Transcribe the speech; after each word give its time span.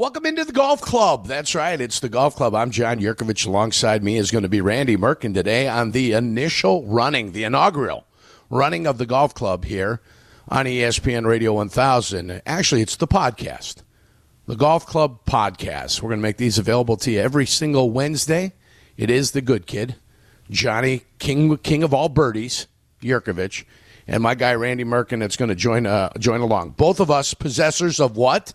Welcome 0.00 0.24
into 0.24 0.46
the 0.46 0.52
golf 0.52 0.80
club. 0.80 1.26
That's 1.26 1.54
right. 1.54 1.78
It's 1.78 2.00
the 2.00 2.08
golf 2.08 2.34
club. 2.34 2.54
I'm 2.54 2.70
John 2.70 3.00
Jurkovic. 3.00 3.46
Alongside 3.46 4.02
me 4.02 4.16
is 4.16 4.30
going 4.30 4.44
to 4.44 4.48
be 4.48 4.62
Randy 4.62 4.96
Merkin 4.96 5.34
today 5.34 5.68
on 5.68 5.90
the 5.90 6.12
initial 6.12 6.86
running, 6.86 7.32
the 7.32 7.44
inaugural 7.44 8.06
running 8.48 8.86
of 8.86 8.96
the 8.96 9.04
golf 9.04 9.34
club 9.34 9.66
here 9.66 10.00
on 10.48 10.64
ESPN 10.64 11.26
Radio 11.26 11.52
1000. 11.52 12.40
Actually, 12.46 12.80
it's 12.80 12.96
the 12.96 13.06
podcast, 13.06 13.82
the 14.46 14.56
golf 14.56 14.86
club 14.86 15.18
podcast. 15.26 16.00
We're 16.00 16.08
going 16.08 16.20
to 16.20 16.22
make 16.22 16.38
these 16.38 16.56
available 16.56 16.96
to 16.96 17.10
you 17.10 17.20
every 17.20 17.44
single 17.44 17.90
Wednesday. 17.90 18.54
It 18.96 19.10
is 19.10 19.32
the 19.32 19.42
good 19.42 19.66
kid, 19.66 19.96
Johnny 20.48 21.02
King, 21.18 21.58
King 21.58 21.82
of 21.82 21.92
all 21.92 22.08
birdies, 22.08 22.68
Jurkovic, 23.02 23.66
and 24.08 24.22
my 24.22 24.34
guy 24.34 24.54
Randy 24.54 24.84
Merkin 24.84 25.20
that's 25.20 25.36
going 25.36 25.50
to 25.50 25.54
join 25.54 25.84
uh, 25.84 26.08
join 26.18 26.40
along. 26.40 26.70
Both 26.70 27.00
of 27.00 27.10
us 27.10 27.34
possessors 27.34 28.00
of 28.00 28.16
what? 28.16 28.54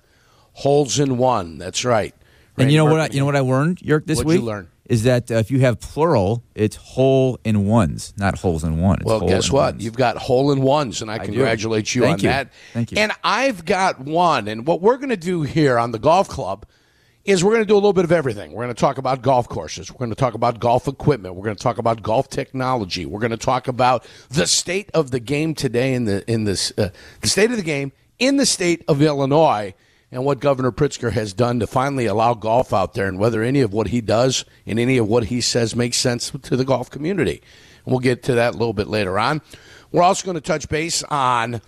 Holes 0.55 0.99
in 0.99 1.17
one. 1.17 1.57
That's 1.57 1.85
right. 1.85 2.15
and 2.57 2.71
you 2.71 2.77
know 2.77 2.85
what? 2.85 2.99
I, 2.99 3.07
you 3.13 3.19
know 3.19 3.25
what 3.25 3.35
I 3.35 3.41
learned, 3.41 3.81
Yerk, 3.81 4.05
this 4.07 4.17
What'd 4.17 4.27
week 4.27 4.39
you 4.39 4.45
learn? 4.45 4.69
is 4.87 5.03
that 5.03 5.29
uh, 5.31 5.35
if 5.35 5.49
you 5.51 5.59
have 5.61 5.79
plural, 5.79 6.43
it's 6.53 6.75
hole 6.75 7.39
in 7.43 7.65
ones, 7.65 8.13
not 8.17 8.37
holes 8.37 8.63
in 8.63 8.79
one. 8.79 8.97
It's 8.97 9.05
Well, 9.05 9.21
guess 9.27 9.51
what? 9.51 9.73
ones. 9.73 9.83
You've 9.83 9.97
got 9.97 10.15
hole 10.17 10.51
in 10.51 10.61
ones, 10.61 11.01
and 11.01 11.09
I, 11.11 11.17
do. 11.17 11.25
congratulate 11.25 11.93
you 11.93 12.03
Thank 12.03 12.19
on 12.19 12.19
you. 12.23 12.29
that. 12.29 12.53
Thank 12.73 12.91
you. 12.91 12.97
And 12.99 13.11
I've 13.23 13.65
got 13.65 13.99
one. 13.99 14.47
And 14.47 14.65
what 14.65 14.81
we're 14.81 14.97
going 14.97 15.09
to 15.09 15.17
do 15.17 15.41
here 15.41 15.77
on 15.79 15.91
the 15.91 15.99
golf 15.99 16.29
club 16.29 16.65
is 17.25 17.43
we're 17.43 17.53
going 17.53 17.63
to 17.63 17.67
do 17.67 17.73
a 17.73 17.81
little 17.81 17.91
bit 17.93 18.05
of 18.05 18.11
everything. 18.11 18.51
We're 18.51 18.63
going 18.65 18.75
to 18.75 18.79
talk 18.79 18.99
about 18.99 19.23
golf 19.23 19.49
courses. 19.49 19.91
We're 19.91 19.97
going 19.97 20.11
to 20.11 20.15
talk 20.15 20.35
about 20.35 20.59
golf 20.59 20.87
equipment. 20.87 21.33
We're 21.33 21.43
going 21.45 21.55
to 21.55 21.63
talk 21.63 21.79
about 21.79 22.03
golf 22.03 22.29
technology. 22.29 23.07
We're 23.07 23.19
going 23.19 23.31
to 23.31 23.37
talk 23.37 23.67
about 23.67 24.05
the 24.29 24.45
state 24.45 24.91
of 24.93 25.09
the 25.09 25.19
game 25.19 25.55
today 25.55 25.95
in 25.95 26.05
the 26.05 26.23
in 26.31 26.43
this 26.43 26.71
uh, 26.77 26.89
the 27.21 27.27
state 27.27 27.49
of 27.49 27.57
the 27.57 27.63
game 27.63 27.91
in 28.19 28.37
the 28.37 28.45
state 28.45 28.85
of 28.87 29.01
Illinois 29.01 29.73
and 30.15 30.23
what 30.23 30.39
Governor 30.39 30.71
Pritzker 30.71 31.11
has 31.11 31.33
done 31.33 31.59
to 31.59 31.67
finally 31.67 32.05
allow 32.05 32.33
golf 32.33 32.71
out 32.71 32.93
there 32.93 33.05
and 33.05 33.19
whether 33.19 33.43
any 33.43 33.59
of 33.59 33.73
what 33.73 33.87
he 33.87 33.99
does 33.99 34.45
and 34.65 34.79
any 34.79 34.97
of 34.97 35.09
what 35.09 35.25
he 35.25 35.41
says 35.41 35.75
makes 35.75 35.97
sense 35.97 36.31
to 36.43 36.55
the 36.55 36.63
golf 36.63 36.89
community. 36.89 37.41
And 37.83 37.91
we'll 37.91 37.99
get 37.99 38.23
to 38.23 38.33
that 38.35 38.55
a 38.55 38.57
little 38.57 38.71
bit 38.71 38.87
later 38.87 39.19
on. 39.19 39.41
We're 39.91 40.03
also 40.03 40.25
going 40.25 40.35
to 40.35 40.41
touch 40.41 40.69
base 40.69 41.03
on 41.03 41.61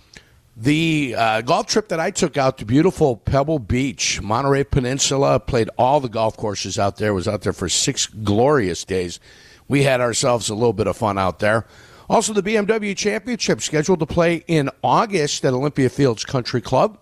the 0.56 1.14
uh, 1.14 1.42
golf 1.42 1.66
trip 1.66 1.88
that 1.88 2.00
I 2.00 2.10
took 2.10 2.38
out 2.38 2.56
to 2.56 2.64
beautiful 2.64 3.18
Pebble 3.18 3.58
Beach, 3.58 4.22
Monterey 4.22 4.64
Peninsula, 4.64 5.38
played 5.40 5.68
all 5.76 6.00
the 6.00 6.08
golf 6.08 6.34
courses 6.38 6.78
out 6.78 6.96
there, 6.96 7.12
was 7.12 7.28
out 7.28 7.42
there 7.42 7.52
for 7.52 7.68
six 7.68 8.06
glorious 8.06 8.82
days. 8.82 9.20
We 9.68 9.82
had 9.82 10.00
ourselves 10.00 10.48
a 10.48 10.54
little 10.54 10.72
bit 10.72 10.86
of 10.86 10.96
fun 10.96 11.18
out 11.18 11.40
there. 11.40 11.66
Also, 12.08 12.32
the 12.32 12.42
BMW 12.42 12.96
Championship 12.96 13.60
scheduled 13.60 14.00
to 14.00 14.06
play 14.06 14.42
in 14.46 14.70
August 14.82 15.44
at 15.44 15.52
Olympia 15.52 15.90
Fields 15.90 16.24
Country 16.24 16.62
Club. 16.62 16.98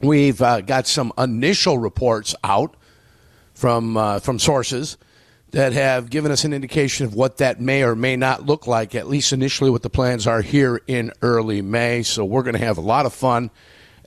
We've 0.00 0.40
uh, 0.42 0.60
got 0.62 0.86
some 0.86 1.12
initial 1.18 1.78
reports 1.78 2.34
out 2.44 2.76
from 3.54 3.96
uh, 3.96 4.18
from 4.20 4.38
sources 4.38 4.96
that 5.50 5.72
have 5.74 6.08
given 6.08 6.32
us 6.32 6.44
an 6.44 6.52
indication 6.54 7.04
of 7.04 7.14
what 7.14 7.36
that 7.36 7.60
may 7.60 7.82
or 7.82 7.94
may 7.94 8.16
not 8.16 8.46
look 8.46 8.66
like. 8.66 8.94
At 8.94 9.06
least 9.08 9.32
initially, 9.32 9.70
what 9.70 9.82
the 9.82 9.90
plans 9.90 10.26
are 10.26 10.40
here 10.42 10.80
in 10.86 11.12
early 11.20 11.60
May. 11.62 12.02
So 12.02 12.24
we're 12.24 12.42
going 12.42 12.54
to 12.56 12.64
have 12.64 12.78
a 12.78 12.82
lot 12.82 13.04
of 13.04 13.12
fun, 13.12 13.50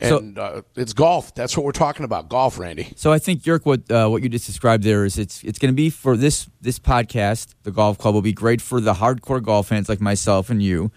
So- 0.01 0.17
and 0.17 0.39
uh, 0.39 0.63
it's 0.75 0.93
golf. 0.93 1.35
That's 1.35 1.55
what 1.55 1.63
we're 1.65 1.71
talking 1.71 2.03
about, 2.03 2.29
golf, 2.29 2.57
Randy. 2.57 2.93
So 2.95 3.13
I 3.13 3.19
think 3.19 3.45
Yerk, 3.45 3.65
what 3.65 3.89
uh, 3.91 4.07
what 4.07 4.23
you 4.23 4.29
just 4.29 4.47
described 4.47 4.83
there 4.83 5.05
is 5.05 5.17
it's 5.19 5.43
it's 5.43 5.59
going 5.59 5.71
to 5.71 5.75
be 5.75 5.89
for 5.91 6.17
this 6.17 6.49
this 6.61 6.79
podcast. 6.79 7.53
The 7.63 7.71
golf 7.71 7.97
club 7.99 8.15
will 8.15 8.21
be 8.23 8.33
great 8.33 8.59
for 8.61 8.81
the 8.81 8.93
hardcore 8.95 9.41
golf 9.43 9.67
fans 9.67 9.87
like 9.87 10.01
myself 10.01 10.49
and 10.49 10.63
you, 10.63 10.91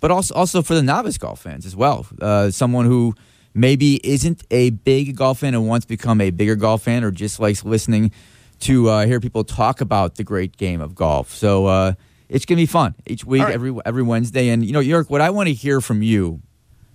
but 0.00 0.10
also 0.10 0.34
also 0.34 0.62
for 0.62 0.74
the 0.74 0.82
novice 0.82 1.16
golf 1.16 1.40
fans 1.40 1.64
as 1.64 1.76
well. 1.76 2.06
Uh, 2.20 2.50
someone 2.50 2.86
who 2.86 3.14
maybe 3.54 4.00
isn't 4.04 4.44
a 4.50 4.70
big 4.70 5.16
golf 5.16 5.40
fan 5.40 5.54
and 5.54 5.66
wants 5.66 5.86
to 5.86 5.88
become 5.88 6.20
a 6.20 6.30
bigger 6.30 6.56
golf 6.56 6.82
fan, 6.82 7.04
or 7.04 7.10
just 7.10 7.40
likes 7.40 7.64
listening 7.64 8.12
to 8.60 8.88
uh, 8.88 9.06
hear 9.06 9.20
people 9.20 9.44
talk 9.44 9.80
about 9.80 10.16
the 10.16 10.24
great 10.24 10.56
game 10.56 10.80
of 10.80 10.94
golf. 10.94 11.32
So 11.34 11.66
uh, 11.66 11.94
it's 12.28 12.46
going 12.46 12.56
to 12.56 12.62
be 12.62 12.66
fun 12.66 12.94
each 13.06 13.24
week, 13.24 13.42
right. 13.42 13.52
every 13.52 13.74
every 13.84 14.02
Wednesday. 14.02 14.48
And 14.48 14.64
you 14.64 14.72
know, 14.72 14.80
York, 14.80 15.10
what 15.10 15.20
I 15.20 15.30
want 15.30 15.48
to 15.48 15.54
hear 15.54 15.80
from 15.80 16.02
you 16.02 16.40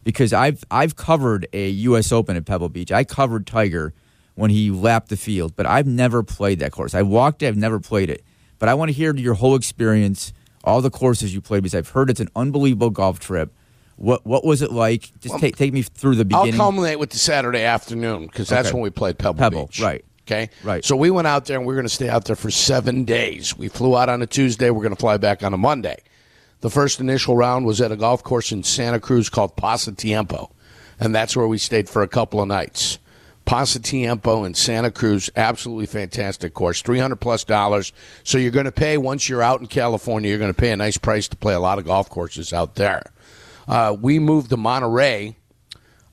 because 0.07 0.31
I've 0.31 0.63
I've 0.71 0.95
covered 0.95 1.47
a 1.51 1.67
U.S. 1.69 2.13
Open 2.13 2.37
at 2.37 2.45
Pebble 2.45 2.69
Beach. 2.69 2.93
I 2.93 3.03
covered 3.03 3.45
Tiger 3.45 3.93
when 4.35 4.49
he 4.49 4.71
lapped 4.71 5.09
the 5.09 5.17
field, 5.17 5.53
but 5.55 5.65
I've 5.65 5.85
never 5.85 6.23
played 6.23 6.59
that 6.59 6.71
course. 6.71 6.95
I 6.95 7.01
walked 7.01 7.43
it, 7.43 7.47
I've 7.47 7.57
never 7.57 7.81
played 7.81 8.09
it. 8.09 8.23
But 8.57 8.69
I 8.69 8.73
want 8.73 8.87
to 8.87 8.93
hear 8.93 9.13
your 9.13 9.33
whole 9.33 9.55
experience, 9.55 10.31
all 10.63 10.81
the 10.81 10.89
courses 10.89 11.33
you 11.33 11.41
played, 11.41 11.63
because 11.63 11.75
I've 11.75 11.89
heard 11.89 12.09
it's 12.09 12.21
an 12.21 12.29
unbelievable 12.37 12.89
golf 12.89 13.19
trip. 13.19 13.53
What 13.97 14.25
what 14.25 14.45
was 14.45 14.61
it 14.61 14.71
like? 14.71 15.11
Just 15.19 15.39
take 15.39 15.57
take 15.57 15.73
me 15.73 15.81
through 15.81 16.15
the 16.15 16.25
beginning. 16.25 16.53
I'll 16.53 16.59
culminate 16.71 16.99
with 16.99 17.09
the 17.09 17.17
Saturday 17.17 17.63
afternoon 17.63 18.27
because 18.27 18.47
that's 18.47 18.69
Okay. 18.69 18.73
when 18.75 18.83
we 18.83 18.89
played 18.91 19.17
Pebble, 19.17 19.39
Pebble, 19.39 19.65
Beach. 19.67 19.81
right. 19.81 20.05
Okay. 20.27 20.49
Right. 20.63 20.83
So 20.85 20.95
we 20.95 21.09
went 21.09 21.25
out 21.27 21.45
there 21.45 21.57
and 21.57 21.65
we 21.65 21.73
are 21.73 21.77
going 21.77 21.87
to 21.87 21.93
stay 21.93 22.09
out 22.09 22.25
there 22.25 22.35
for 22.35 22.51
seven 22.51 23.05
days. 23.05 23.57
We 23.57 23.69
flew 23.69 23.97
out 23.97 24.09
on 24.09 24.21
a 24.21 24.27
Tuesday. 24.27 24.69
We're 24.69 24.83
going 24.83 24.95
to 24.95 24.99
fly 24.99 25.17
back 25.17 25.41
on 25.41 25.53
a 25.53 25.57
Monday. 25.57 25.97
The 26.61 26.69
first 26.69 26.99
initial 26.99 27.35
round 27.35 27.65
was 27.65 27.79
at 27.81 27.91
a 27.91 27.95
golf 27.95 28.23
course 28.23 28.51
in 28.51 28.63
Santa 28.63 28.99
Cruz 28.99 29.29
called 29.29 29.55
Pasatiempo, 29.55 30.49
and 30.99 31.13
that's 31.15 31.35
where 31.37 31.47
we 31.47 31.57
stayed 31.57 31.87
for 31.87 32.01
a 32.01 32.07
couple 32.07 32.41
of 32.41 32.47
nights. 32.47 32.97
Pasatiempo 33.45 34.45
in 34.45 34.53
Santa 34.53 34.91
Cruz, 34.91 35.29
absolutely 35.35 35.85
fantastic 35.85 36.53
course, 36.53 36.81
three 36.81 36.99
hundred 36.99 37.15
plus 37.17 37.43
dollars. 37.43 37.93
So 38.23 38.37
you're 38.37 38.51
going 38.51 38.65
to 38.65 38.71
pay 38.71 38.97
once 38.97 39.29
you're 39.29 39.41
out 39.41 39.61
in 39.61 39.67
California. 39.67 40.29
You're 40.29 40.39
going 40.39 40.53
to 40.53 40.59
pay 40.59 40.71
a 40.71 40.77
nice 40.77 40.97
price 40.97 41.27
to 41.29 41.37
play 41.37 41.53
a 41.53 41.59
lot 41.59 41.79
of 41.79 41.85
golf 41.85 42.09
courses 42.09 42.51
out 42.53 42.75
there. 42.75 43.03
Uh, 43.67 43.95
we 43.99 44.17
moved 44.17 44.49
to 44.49 44.57
Monterey 44.57 45.35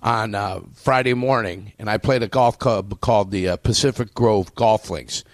on 0.03 0.35
uh, 0.35 0.61
Friday 0.75 1.15
morning, 1.15 1.73
and 1.79 1.89
I 1.89 1.99
played 1.99 2.23
a 2.23 2.29
golf 2.29 2.59
club 2.59 3.01
called 3.01 3.31
the 3.31 3.51
uh, 3.51 3.57
Pacific 3.57 4.13
Grove 4.13 4.55
Golf 4.55 4.91
Links, 4.91 5.25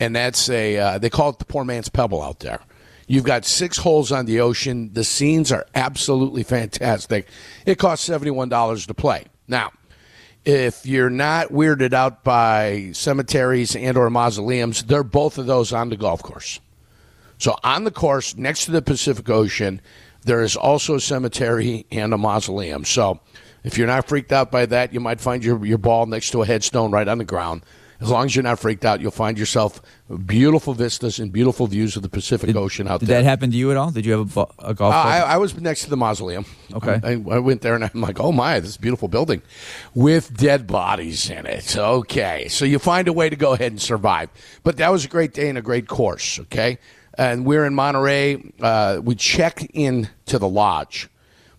and 0.00 0.16
that's 0.16 0.48
a 0.48 0.78
uh, 0.78 0.98
they 0.98 1.10
call 1.10 1.30
it 1.30 1.38
the 1.38 1.44
poor 1.44 1.64
man's 1.64 1.88
pebble 1.88 2.22
out 2.22 2.40
there. 2.40 2.60
You've 3.06 3.24
got 3.24 3.44
six 3.44 3.76
holes 3.76 4.10
on 4.10 4.26
the 4.26 4.40
ocean. 4.40 4.92
The 4.92 5.04
scenes 5.04 5.52
are 5.52 5.66
absolutely 5.74 6.42
fantastic. 6.42 7.28
It 7.64 7.78
costs 7.78 8.06
seventy 8.06 8.30
one 8.30 8.48
dollars 8.48 8.86
to 8.86 8.94
play. 8.94 9.26
Now, 9.46 9.70
if 10.44 10.86
you're 10.86 11.10
not 11.10 11.48
weirded 11.48 11.92
out 11.92 12.24
by 12.24 12.90
cemeteries 12.92 13.76
and 13.76 13.96
or 13.96 14.10
mausoleums, 14.10 14.82
they're 14.84 15.04
both 15.04 15.38
of 15.38 15.46
those 15.46 15.72
on 15.72 15.90
the 15.90 15.96
golf 15.96 16.22
course. 16.22 16.58
So 17.38 17.56
on 17.62 17.84
the 17.84 17.90
course 17.90 18.36
next 18.36 18.64
to 18.64 18.70
the 18.70 18.82
Pacific 18.82 19.28
Ocean, 19.28 19.80
there 20.26 20.42
is 20.42 20.56
also 20.56 20.96
a 20.96 21.00
cemetery 21.00 21.86
and 21.90 22.12
a 22.12 22.18
mausoleum. 22.18 22.84
So 22.84 23.20
if 23.64 23.78
you're 23.78 23.86
not 23.86 24.08
freaked 24.08 24.32
out 24.32 24.50
by 24.50 24.66
that, 24.66 24.92
you 24.92 25.00
might 25.00 25.20
find 25.20 25.44
your, 25.44 25.64
your 25.64 25.78
ball 25.78 26.06
next 26.06 26.30
to 26.32 26.42
a 26.42 26.46
headstone 26.46 26.90
right 26.90 27.08
on 27.08 27.18
the 27.18 27.24
ground. 27.24 27.62
As 27.98 28.10
long 28.10 28.26
as 28.26 28.36
you're 28.36 28.42
not 28.42 28.58
freaked 28.58 28.84
out, 28.84 29.00
you'll 29.00 29.10
find 29.10 29.38
yourself 29.38 29.80
beautiful 30.26 30.74
vistas 30.74 31.18
and 31.18 31.32
beautiful 31.32 31.66
views 31.66 31.96
of 31.96 32.02
the 32.02 32.10
Pacific 32.10 32.54
Ocean 32.54 32.86
out 32.86 33.00
Did 33.00 33.08
there. 33.08 33.18
Did 33.18 33.24
that 33.24 33.30
happen 33.30 33.50
to 33.52 33.56
you 33.56 33.70
at 33.70 33.78
all? 33.78 33.90
Did 33.90 34.04
you 34.04 34.12
have 34.18 34.36
a, 34.36 34.46
a 34.58 34.74
golf 34.74 34.92
Uh. 34.92 34.98
I, 34.98 35.18
I 35.20 35.36
was 35.38 35.58
next 35.58 35.84
to 35.84 35.90
the 35.90 35.96
mausoleum. 35.96 36.44
Okay. 36.74 37.00
I, 37.02 37.12
I 37.12 37.38
went 37.38 37.62
there 37.62 37.74
and 37.74 37.84
I'm 37.84 38.00
like, 38.02 38.20
oh 38.20 38.32
my, 38.32 38.60
this 38.60 38.76
beautiful 38.76 39.08
building 39.08 39.40
with 39.94 40.36
dead 40.36 40.66
bodies 40.66 41.30
in 41.30 41.46
it. 41.46 41.74
Okay. 41.74 42.48
So 42.48 42.66
you 42.66 42.78
find 42.78 43.08
a 43.08 43.14
way 43.14 43.30
to 43.30 43.36
go 43.36 43.54
ahead 43.54 43.72
and 43.72 43.80
survive. 43.80 44.28
But 44.62 44.76
that 44.76 44.90
was 44.90 45.06
a 45.06 45.08
great 45.08 45.32
day 45.32 45.48
and 45.48 45.56
a 45.56 45.62
great 45.62 45.88
course. 45.88 46.38
Okay. 46.40 46.78
And 47.18 47.46
we're 47.46 47.64
in 47.64 47.74
Monterey. 47.74 48.52
Uh, 48.60 49.00
we 49.02 49.14
check 49.14 49.70
in 49.74 50.08
to 50.26 50.38
the 50.38 50.48
lodge, 50.48 51.08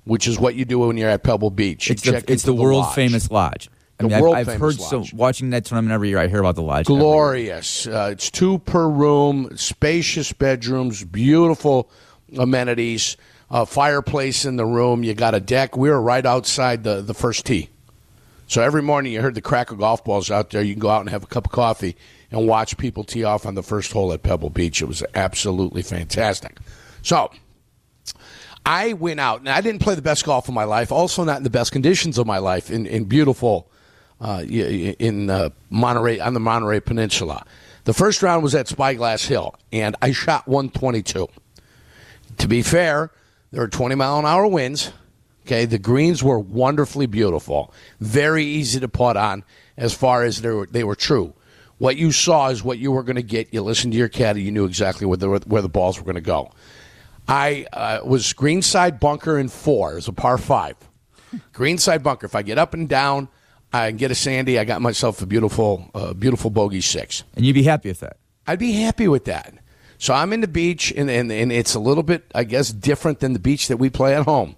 which 0.05 0.27
is 0.27 0.39
what 0.39 0.55
you 0.55 0.65
do 0.65 0.79
when 0.79 0.97
you're 0.97 1.09
at 1.09 1.23
Pebble 1.23 1.49
Beach. 1.49 1.89
You 1.89 1.93
it's 1.93 2.03
the, 2.03 2.15
it's 2.17 2.29
into 2.29 2.45
the 2.47 2.53
world 2.53 2.83
lodge. 2.83 2.95
famous 2.95 3.31
lodge. 3.31 3.69
I 3.99 4.03
The 4.03 4.07
mean, 4.09 4.13
I've- 4.13 4.21
world 4.21 4.35
I've, 4.35 4.45
famous 4.45 4.61
heard 4.61 4.79
so 4.79 4.97
lodge. 4.99 5.13
watching 5.13 5.49
that 5.51 5.65
tournament 5.65 5.93
every 5.93 6.09
year. 6.09 6.19
I 6.19 6.27
hear 6.27 6.39
about 6.39 6.55
the 6.55 6.61
lodge. 6.61 6.85
glorious. 6.85 7.87
Uh, 7.87 8.09
it's 8.11 8.29
two 8.29 8.59
per 8.59 8.87
room, 8.87 9.49
spacious 9.57 10.31
bedrooms, 10.31 11.03
beautiful 11.03 11.89
amenities, 12.37 13.17
a 13.49 13.65
fireplace 13.65 14.45
in 14.45 14.57
the 14.57 14.65
room. 14.65 15.03
You 15.03 15.13
got 15.15 15.33
a 15.33 15.39
deck. 15.39 15.75
We 15.75 15.89
were 15.89 16.01
right 16.01 16.25
outside 16.25 16.83
the, 16.83 17.01
the 17.01 17.13
first 17.15 17.45
tee. 17.45 17.69
So 18.47 18.61
every 18.61 18.81
morning 18.83 19.11
you 19.13 19.21
heard 19.21 19.35
the 19.35 19.41
crack 19.41 19.71
of 19.71 19.79
golf 19.79 20.03
balls 20.05 20.29
out 20.29 20.51
there. 20.51 20.61
You 20.61 20.73
can 20.73 20.79
go 20.79 20.89
out 20.89 21.01
and 21.01 21.09
have 21.09 21.23
a 21.23 21.27
cup 21.27 21.45
of 21.47 21.51
coffee 21.51 21.95
and 22.31 22.47
watch 22.47 22.77
people 22.77 23.03
tee 23.03 23.23
off 23.23 23.45
on 23.45 23.55
the 23.55 23.63
first 23.63 23.91
hole 23.91 24.11
at 24.13 24.23
Pebble 24.23 24.49
Beach. 24.49 24.81
It 24.81 24.85
was 24.85 25.03
absolutely 25.15 25.81
fantastic. 25.81 26.57
So 27.01 27.31
I 28.65 28.93
went 28.93 29.19
out 29.19 29.39
and 29.39 29.49
I 29.49 29.61
didn't 29.61 29.81
play 29.81 29.95
the 29.95 30.01
best 30.01 30.25
golf 30.25 30.47
of 30.47 30.53
my 30.53 30.65
life, 30.65 30.91
also 30.91 31.23
not 31.23 31.37
in 31.37 31.43
the 31.43 31.49
best 31.49 31.71
conditions 31.71 32.17
of 32.17 32.27
my 32.27 32.37
life 32.39 32.69
in, 32.69 32.85
in 32.85 33.05
beautiful 33.05 33.71
uh, 34.19 34.43
in 34.43 35.29
uh, 35.29 35.49
Monterey 35.69 36.19
on 36.19 36.33
the 36.33 36.39
Monterey 36.39 36.79
Peninsula. 36.79 37.45
The 37.85 37.93
first 37.93 38.21
round 38.21 38.43
was 38.43 38.55
at 38.55 38.67
Spyglass 38.67 39.25
Hill, 39.25 39.55
and 39.71 39.95
I 40.01 40.11
shot 40.11 40.47
122. 40.47 41.27
To 42.39 42.47
be 42.47 42.61
fair, 42.61 43.11
there 43.51 43.61
were 43.61 43.69
20 43.69 43.95
mile 43.95 44.19
an 44.19 44.25
hour 44.25 44.47
winds. 44.47 44.91
Okay, 45.45 45.63
the 45.63 45.79
greens 45.79 46.21
were 46.21 46.39
wonderfully 46.39 47.05
beautiful, 47.05 47.73
very 48.01 48.43
easy 48.43 48.81
to 48.81 48.89
putt 48.89 49.15
on 49.15 49.45
as 49.77 49.93
far 49.93 50.23
as 50.23 50.41
they 50.41 50.49
were, 50.49 50.67
they 50.69 50.83
were 50.83 50.95
true. 50.95 51.33
What 51.77 51.97
you 51.97 52.11
saw 52.11 52.49
is 52.49 52.63
what 52.63 52.79
you 52.79 52.91
were 52.91 53.03
going 53.03 53.17
to 53.17 53.23
get. 53.23 53.53
You 53.53 53.61
listened 53.61 53.93
to 53.93 53.99
your 53.99 54.09
caddy, 54.09 54.41
you 54.41 54.51
knew 54.51 54.65
exactly 54.65 55.05
where 55.05 55.17
the, 55.17 55.29
where 55.45 55.61
the 55.61 55.69
balls 55.69 55.97
were 55.99 56.05
going 56.05 56.15
to 56.15 56.21
go. 56.21 56.51
I 57.27 57.67
uh, 57.73 57.99
was 58.03 58.33
greenside 58.33 58.99
bunker 58.99 59.37
in 59.37 59.49
four. 59.49 59.93
It 59.93 59.95
was 59.95 60.07
a 60.07 60.13
par 60.13 60.37
five. 60.37 60.75
Greenside 61.53 62.01
bunker. 62.01 62.25
If 62.25 62.35
I 62.35 62.41
get 62.41 62.57
up 62.57 62.73
and 62.73 62.87
down, 62.87 63.27
I 63.73 63.91
get 63.91 64.11
a 64.11 64.15
sandy. 64.15 64.57
I 64.57 64.63
got 64.63 64.81
myself 64.81 65.21
a 65.21 65.25
beautiful, 65.25 65.91
uh, 65.93 66.13
beautiful 66.13 66.49
bogey 66.49 66.81
six. 66.81 67.23
And 67.35 67.45
you'd 67.45 67.53
be 67.53 67.63
happy 67.63 67.89
with 67.89 67.99
that. 67.99 68.17
I'd 68.47 68.59
be 68.59 68.71
happy 68.71 69.07
with 69.09 69.25
that. 69.25 69.53
So 69.97 70.13
I'm 70.13 70.31
in 70.31 70.41
the 70.41 70.47
beach, 70.47 70.93
and, 70.95 71.09
and, 71.09 71.31
and 71.31 71.51
it's 71.51 71.73
a 71.73 71.79
little 71.79 72.03
bit, 72.03 72.23
I 72.33 72.43
guess, 72.43 72.71
different 72.71 73.19
than 73.19 73.33
the 73.33 73.39
beach 73.39 73.67
that 73.67 73.77
we 73.77 73.89
play 73.89 74.15
at 74.15 74.23
home. 74.23 74.55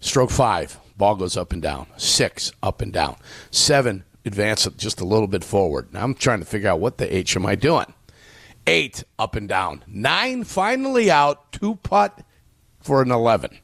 Stroke 0.00 0.30
five, 0.30 0.78
ball 0.96 1.16
goes 1.16 1.36
up 1.36 1.52
and 1.52 1.60
down. 1.60 1.88
Six, 1.96 2.52
up 2.62 2.80
and 2.80 2.92
down. 2.92 3.16
Seven, 3.50 4.04
advance 4.24 4.66
it 4.66 4.76
just 4.76 5.00
a 5.00 5.04
little 5.04 5.28
bit 5.28 5.44
forward. 5.44 5.92
Now 5.92 6.04
I'm 6.04 6.14
trying 6.14 6.40
to 6.40 6.46
figure 6.46 6.70
out 6.70 6.80
what 6.80 6.98
the 6.98 7.14
H 7.14 7.36
am 7.36 7.46
I 7.46 7.54
doing. 7.54 7.92
Eight, 8.66 9.04
up 9.18 9.34
and 9.34 9.48
down. 9.48 9.82
Nine, 9.86 10.44
finally 10.44 11.10
out. 11.10 11.52
Two 11.52 11.76
putt 11.76 12.22
for 12.80 13.00
an 13.00 13.10
11. 13.10 13.58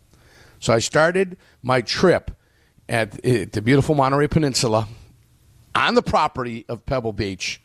So 0.58 0.72
I 0.72 0.78
started 0.78 1.36
my 1.62 1.82
trip 1.82 2.30
at, 2.88 3.24
at 3.24 3.52
the 3.52 3.60
beautiful 3.60 3.94
Monterey 3.94 4.28
Peninsula 4.28 4.88
on 5.74 5.94
the 5.94 6.02
property 6.02 6.64
of 6.68 6.86
Pebble 6.86 7.12
Beach 7.12 7.60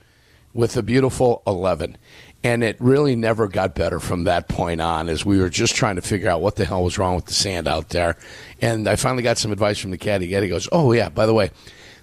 with 0.54 0.76
a 0.76 0.84
beautiful 0.84 1.42
11. 1.48 1.98
And 2.44 2.64
it 2.64 2.78
really 2.80 3.16
never 3.16 3.48
got 3.48 3.76
better 3.76 4.00
from 4.00 4.24
that 4.24 4.48
point 4.48 4.82
on 4.82 5.10
as 5.10 5.26
we 5.26 5.40
were 5.40 5.50
just 5.50 5.76
trying 5.76 5.98
to 5.98 6.02
figure 6.02 6.30
out 6.30 6.42
what 6.42 6.56
the 6.56 6.66
hell 6.66 6.84
was 6.84 6.98
wrong 6.98 7.16
with 7.16 7.26
the 7.26 7.34
sand 7.34 7.68
out 7.68 7.90
there. 7.90 8.18
And 8.62 8.88
I 8.88 8.96
finally 8.96 9.24
got 9.24 9.38
some 9.38 9.52
advice 9.52 9.78
from 9.78 9.92
the 9.92 9.98
caddy. 9.98 10.30
Caddy 10.30 10.48
goes, 10.48 10.68
Oh, 10.72 10.94
yeah, 10.94 11.10
by 11.10 11.26
the 11.26 11.34
way, 11.34 11.52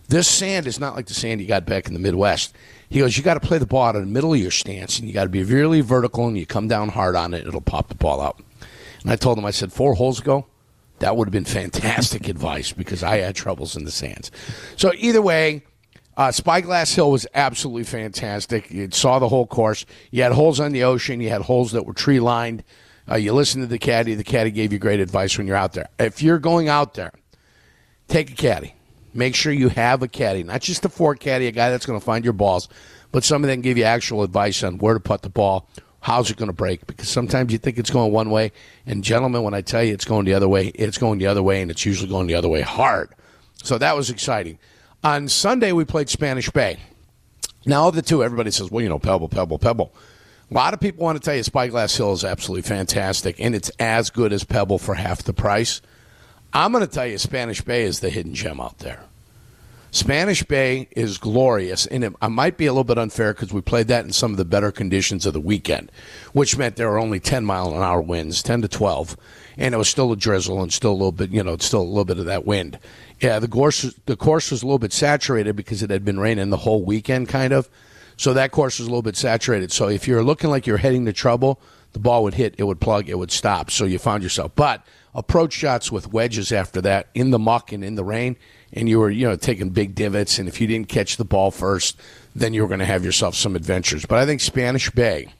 this 0.08 0.28
sand 0.28 0.66
is 0.66 0.78
not 0.78 0.94
like 0.94 1.06
the 1.06 1.14
sand 1.14 1.40
you 1.40 1.46
got 1.46 1.66
back 1.66 1.88
in 1.88 1.94
the 1.94 2.00
Midwest. 2.00 2.54
He 2.88 3.00
goes, 3.00 3.16
You 3.16 3.22
got 3.22 3.34
to 3.34 3.40
play 3.40 3.58
the 3.58 3.66
ball 3.66 3.84
out 3.84 3.96
in 3.96 4.02
the 4.02 4.06
middle 4.06 4.32
of 4.32 4.40
your 4.40 4.50
stance, 4.50 4.98
and 4.98 5.08
you 5.08 5.14
got 5.14 5.24
to 5.24 5.30
be 5.30 5.42
really 5.42 5.80
vertical, 5.80 6.26
and 6.28 6.38
you 6.38 6.46
come 6.46 6.68
down 6.68 6.90
hard 6.90 7.16
on 7.16 7.34
it, 7.34 7.46
it'll 7.46 7.60
pop 7.60 7.88
the 7.88 7.94
ball 7.94 8.20
out. 8.20 8.40
And 9.02 9.10
I 9.10 9.16
told 9.16 9.38
him, 9.38 9.44
I 9.44 9.50
said, 9.50 9.72
Four 9.72 9.94
holes 9.94 10.20
ago, 10.20 10.46
that 10.98 11.16
would 11.16 11.28
have 11.28 11.32
been 11.32 11.44
fantastic 11.44 12.28
advice 12.28 12.72
because 12.72 13.02
I 13.02 13.18
had 13.18 13.34
troubles 13.34 13.76
in 13.76 13.84
the 13.84 13.90
sands. 13.90 14.30
So 14.76 14.92
either 14.96 15.22
way, 15.22 15.62
uh, 16.16 16.32
Spyglass 16.32 16.94
Hill 16.94 17.10
was 17.10 17.26
absolutely 17.34 17.84
fantastic. 17.84 18.70
You 18.70 18.88
saw 18.90 19.18
the 19.18 19.28
whole 19.28 19.46
course. 19.46 19.84
You 20.10 20.22
had 20.22 20.32
holes 20.32 20.60
on 20.60 20.72
the 20.72 20.84
ocean. 20.84 21.20
You 21.20 21.28
had 21.28 21.42
holes 21.42 21.72
that 21.72 21.84
were 21.84 21.92
tree 21.92 22.20
lined. 22.20 22.64
Uh, 23.08 23.16
you 23.16 23.32
listened 23.32 23.62
to 23.62 23.66
the 23.68 23.78
caddy. 23.78 24.14
The 24.14 24.24
caddy 24.24 24.50
gave 24.50 24.72
you 24.72 24.78
great 24.78 25.00
advice 25.00 25.36
when 25.36 25.46
you're 25.46 25.56
out 25.56 25.74
there. 25.74 25.88
If 25.98 26.22
you're 26.22 26.38
going 26.38 26.68
out 26.68 26.94
there, 26.94 27.12
take 28.08 28.30
a 28.30 28.34
caddy. 28.34 28.74
Make 29.14 29.34
sure 29.34 29.52
you 29.52 29.68
have 29.70 30.02
a 30.02 30.08
caddy, 30.08 30.42
not 30.42 30.60
just 30.60 30.84
a 30.84 30.88
fore 30.88 31.14
caddy, 31.14 31.46
a 31.46 31.52
guy 31.52 31.70
that's 31.70 31.86
going 31.86 31.98
to 31.98 32.04
find 32.04 32.24
your 32.24 32.34
balls, 32.34 32.68
but 33.12 33.24
somebody 33.24 33.52
that 33.52 33.56
can 33.56 33.62
give 33.62 33.78
you 33.78 33.84
actual 33.84 34.22
advice 34.22 34.62
on 34.62 34.78
where 34.78 34.94
to 34.94 35.00
put 35.00 35.22
the 35.22 35.30
ball, 35.30 35.68
how's 36.00 36.30
it 36.30 36.36
going 36.36 36.48
to 36.48 36.52
break. 36.52 36.86
Because 36.86 37.08
sometimes 37.08 37.52
you 37.52 37.58
think 37.58 37.78
it's 37.78 37.90
going 37.90 38.12
one 38.12 38.30
way, 38.30 38.52
and 38.84 39.02
gentlemen, 39.02 39.42
when 39.42 39.54
I 39.54 39.62
tell 39.62 39.82
you 39.82 39.94
it's 39.94 40.04
going 40.04 40.26
the 40.26 40.34
other 40.34 40.48
way, 40.48 40.68
it's 40.68 40.98
going 40.98 41.18
the 41.18 41.26
other 41.26 41.42
way, 41.42 41.62
and 41.62 41.70
it's 41.70 41.86
usually 41.86 42.10
going 42.10 42.26
the 42.26 42.34
other 42.34 42.48
way 42.48 42.60
hard. 42.60 43.10
So 43.62 43.78
that 43.78 43.96
was 43.96 44.10
exciting. 44.10 44.58
On 45.02 45.28
Sunday, 45.28 45.72
we 45.72 45.84
played 45.84 46.08
Spanish 46.08 46.50
Bay. 46.50 46.78
Now, 47.64 47.88
of 47.88 47.94
the 47.94 48.02
two, 48.02 48.22
everybody 48.22 48.50
says, 48.50 48.70
well, 48.70 48.82
you 48.82 48.88
know, 48.88 48.98
Pebble, 48.98 49.28
Pebble, 49.28 49.58
Pebble. 49.58 49.92
A 50.50 50.54
lot 50.54 50.74
of 50.74 50.80
people 50.80 51.04
want 51.04 51.20
to 51.20 51.24
tell 51.24 51.34
you 51.34 51.42
Spyglass 51.42 51.96
Hill 51.96 52.12
is 52.12 52.24
absolutely 52.24 52.62
fantastic, 52.62 53.40
and 53.40 53.54
it's 53.54 53.70
as 53.80 54.10
good 54.10 54.32
as 54.32 54.44
Pebble 54.44 54.78
for 54.78 54.94
half 54.94 55.24
the 55.24 55.32
price. 55.32 55.80
I'm 56.52 56.72
going 56.72 56.86
to 56.86 56.90
tell 56.90 57.06
you, 57.06 57.18
Spanish 57.18 57.60
Bay 57.60 57.82
is 57.84 58.00
the 58.00 58.10
hidden 58.10 58.34
gem 58.34 58.60
out 58.60 58.78
there. 58.78 59.04
Spanish 59.90 60.42
Bay 60.42 60.88
is 60.90 61.16
glorious, 61.16 61.86
and 61.86 62.04
it, 62.04 62.12
it 62.20 62.28
might 62.28 62.58
be 62.58 62.66
a 62.66 62.72
little 62.72 62.84
bit 62.84 62.98
unfair 62.98 63.32
because 63.32 63.52
we 63.52 63.62
played 63.62 63.88
that 63.88 64.04
in 64.04 64.12
some 64.12 64.30
of 64.30 64.36
the 64.36 64.44
better 64.44 64.70
conditions 64.70 65.24
of 65.24 65.32
the 65.32 65.40
weekend, 65.40 65.90
which 66.32 66.58
meant 66.58 66.76
there 66.76 66.90
were 66.90 66.98
only 66.98 67.18
10 67.18 67.46
mile 67.46 67.74
an 67.74 67.82
hour 67.82 68.02
winds, 68.02 68.42
10 68.42 68.62
to 68.62 68.68
12, 68.68 69.16
and 69.56 69.74
it 69.74 69.78
was 69.78 69.88
still 69.88 70.12
a 70.12 70.16
drizzle 70.16 70.60
and 70.62 70.72
still 70.72 70.92
a 70.92 70.92
little 70.92 71.12
bit, 71.12 71.30
you 71.30 71.42
know, 71.42 71.56
still 71.56 71.80
a 71.80 71.82
little 71.82 72.04
bit 72.04 72.18
of 72.18 72.26
that 72.26 72.44
wind. 72.44 72.78
Yeah, 73.20 73.38
the 73.38 73.48
course 73.48 73.94
the 74.04 74.16
course 74.16 74.50
was 74.50 74.62
a 74.62 74.66
little 74.66 74.78
bit 74.78 74.92
saturated 74.92 75.56
because 75.56 75.82
it 75.82 75.88
had 75.88 76.04
been 76.04 76.20
raining 76.20 76.50
the 76.50 76.58
whole 76.58 76.84
weekend, 76.84 77.30
kind 77.30 77.54
of. 77.54 77.68
So 78.18 78.34
that 78.34 78.50
course 78.50 78.78
was 78.78 78.88
a 78.88 78.90
little 78.90 79.02
bit 79.02 79.16
saturated. 79.16 79.72
So 79.72 79.88
if 79.88 80.06
you're 80.06 80.22
looking 80.22 80.50
like 80.50 80.66
you're 80.66 80.76
heading 80.76 81.06
to 81.06 81.12
trouble, 81.12 81.60
the 81.92 81.98
ball 81.98 82.22
would 82.24 82.34
hit, 82.34 82.54
it 82.58 82.64
would 82.64 82.80
plug, 82.80 83.08
it 83.08 83.18
would 83.18 83.30
stop. 83.30 83.70
So 83.70 83.86
you 83.86 83.98
found 83.98 84.22
yourself. 84.22 84.52
But 84.54 84.84
approach 85.16 85.54
shots 85.54 85.90
with 85.90 86.12
wedges 86.12 86.52
after 86.52 86.80
that 86.82 87.08
in 87.14 87.30
the 87.30 87.38
muck 87.38 87.72
and 87.72 87.82
in 87.82 87.96
the 87.96 88.04
rain, 88.04 88.36
and 88.72 88.88
you 88.88 89.00
were 89.00 89.10
you 89.10 89.26
know 89.26 89.34
taking 89.34 89.70
big 89.70 89.94
divots. 89.94 90.38
And 90.38 90.46
if 90.46 90.60
you 90.60 90.66
didn't 90.66 90.88
catch 90.88 91.16
the 91.16 91.24
ball 91.24 91.50
first, 91.50 91.98
then 92.34 92.54
you 92.54 92.62
were 92.62 92.68
going 92.68 92.80
to 92.80 92.86
have 92.86 93.04
yourself 93.04 93.34
some 93.34 93.56
adventures. 93.56 94.04
But 94.06 94.18
I 94.18 94.26
think 94.26 94.40
Spanish 94.40 94.90
Bay 94.90 95.32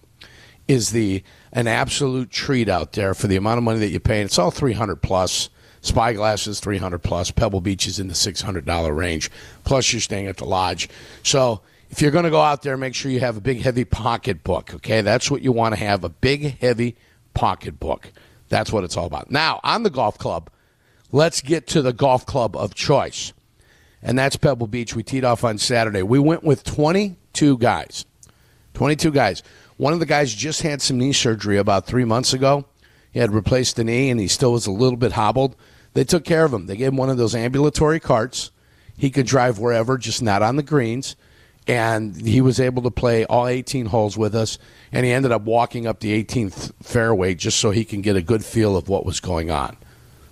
is 0.66 0.90
the 0.90 1.22
an 1.52 1.68
absolute 1.68 2.30
treat 2.30 2.68
out 2.68 2.94
there 2.94 3.14
for 3.14 3.28
the 3.28 3.36
amount 3.36 3.58
of 3.58 3.64
money 3.64 3.78
that 3.78 3.90
you 3.90 4.00
pay. 4.00 4.20
And 4.20 4.26
it's 4.26 4.38
all 4.38 4.50
three 4.50 4.72
hundred 4.72 4.96
plus. 5.02 5.50
Spyglass 5.82 6.48
is 6.48 6.58
300 6.58 6.98
plus. 6.98 7.30
Pebble 7.30 7.60
Beach 7.60 7.86
is 7.86 8.00
in 8.00 8.08
the 8.08 8.14
$600 8.14 8.96
range. 8.96 9.30
Plus, 9.62 9.92
you're 9.92 10.00
staying 10.00 10.26
at 10.26 10.36
the 10.36 10.44
lodge. 10.44 10.88
So, 11.22 11.60
if 11.90 12.02
you're 12.02 12.10
going 12.10 12.24
to 12.24 12.30
go 12.30 12.40
out 12.40 12.62
there, 12.62 12.76
make 12.76 12.94
sure 12.94 13.12
you 13.12 13.20
have 13.20 13.36
a 13.36 13.40
big, 13.40 13.60
heavy 13.60 13.84
pocketbook. 13.84 14.74
Okay, 14.74 15.02
that's 15.02 15.30
what 15.30 15.42
you 15.42 15.52
want 15.52 15.74
to 15.74 15.78
have 15.78 16.02
a 16.02 16.08
big, 16.08 16.58
heavy 16.58 16.96
pocketbook. 17.34 18.10
That's 18.48 18.72
what 18.72 18.84
it's 18.84 18.96
all 18.96 19.06
about. 19.06 19.30
Now, 19.30 19.60
on 19.64 19.82
the 19.82 19.90
golf 19.90 20.18
club, 20.18 20.50
let's 21.12 21.40
get 21.40 21.66
to 21.68 21.82
the 21.82 21.92
golf 21.92 22.26
club 22.26 22.56
of 22.56 22.74
choice, 22.74 23.32
and 24.02 24.18
that's 24.18 24.36
Pebble 24.36 24.66
Beach. 24.66 24.94
We 24.94 25.02
teed 25.02 25.24
off 25.24 25.44
on 25.44 25.58
Saturday. 25.58 26.02
We 26.02 26.18
went 26.18 26.44
with 26.44 26.64
22 26.64 27.58
guys. 27.58 28.04
22 28.74 29.10
guys. 29.10 29.42
One 29.78 29.92
of 29.92 30.00
the 30.00 30.06
guys 30.06 30.34
just 30.34 30.62
had 30.62 30.80
some 30.80 30.98
knee 30.98 31.12
surgery 31.12 31.58
about 31.58 31.86
three 31.86 32.04
months 32.04 32.32
ago. 32.32 32.66
He 33.12 33.18
had 33.18 33.32
replaced 33.32 33.76
the 33.76 33.84
knee, 33.84 34.10
and 34.10 34.20
he 34.20 34.28
still 34.28 34.52
was 34.52 34.66
a 34.66 34.72
little 34.72 34.98
bit 34.98 35.12
hobbled. 35.12 35.56
They 35.94 36.04
took 36.04 36.24
care 36.24 36.44
of 36.44 36.52
him. 36.52 36.66
They 36.66 36.76
gave 36.76 36.88
him 36.88 36.96
one 36.96 37.10
of 37.10 37.16
those 37.16 37.34
ambulatory 37.34 38.00
carts. 38.00 38.50
He 38.96 39.10
could 39.10 39.26
drive 39.26 39.58
wherever, 39.58 39.96
just 39.98 40.22
not 40.22 40.42
on 40.42 40.56
the 40.56 40.62
greens. 40.62 41.16
And 41.66 42.14
he 42.14 42.40
was 42.40 42.60
able 42.60 42.82
to 42.82 42.90
play 42.90 43.24
all 43.24 43.46
18 43.46 43.86
holes 43.86 44.16
with 44.16 44.34
us. 44.34 44.58
And 44.92 45.04
he 45.04 45.12
ended 45.12 45.32
up 45.32 45.42
walking 45.42 45.86
up 45.86 46.00
the 46.00 46.22
18th 46.22 46.72
fairway 46.82 47.34
just 47.34 47.58
so 47.58 47.70
he 47.70 47.84
can 47.84 48.02
get 48.02 48.14
a 48.16 48.22
good 48.22 48.44
feel 48.44 48.76
of 48.76 48.88
what 48.88 49.04
was 49.04 49.18
going 49.18 49.50
on. 49.50 49.76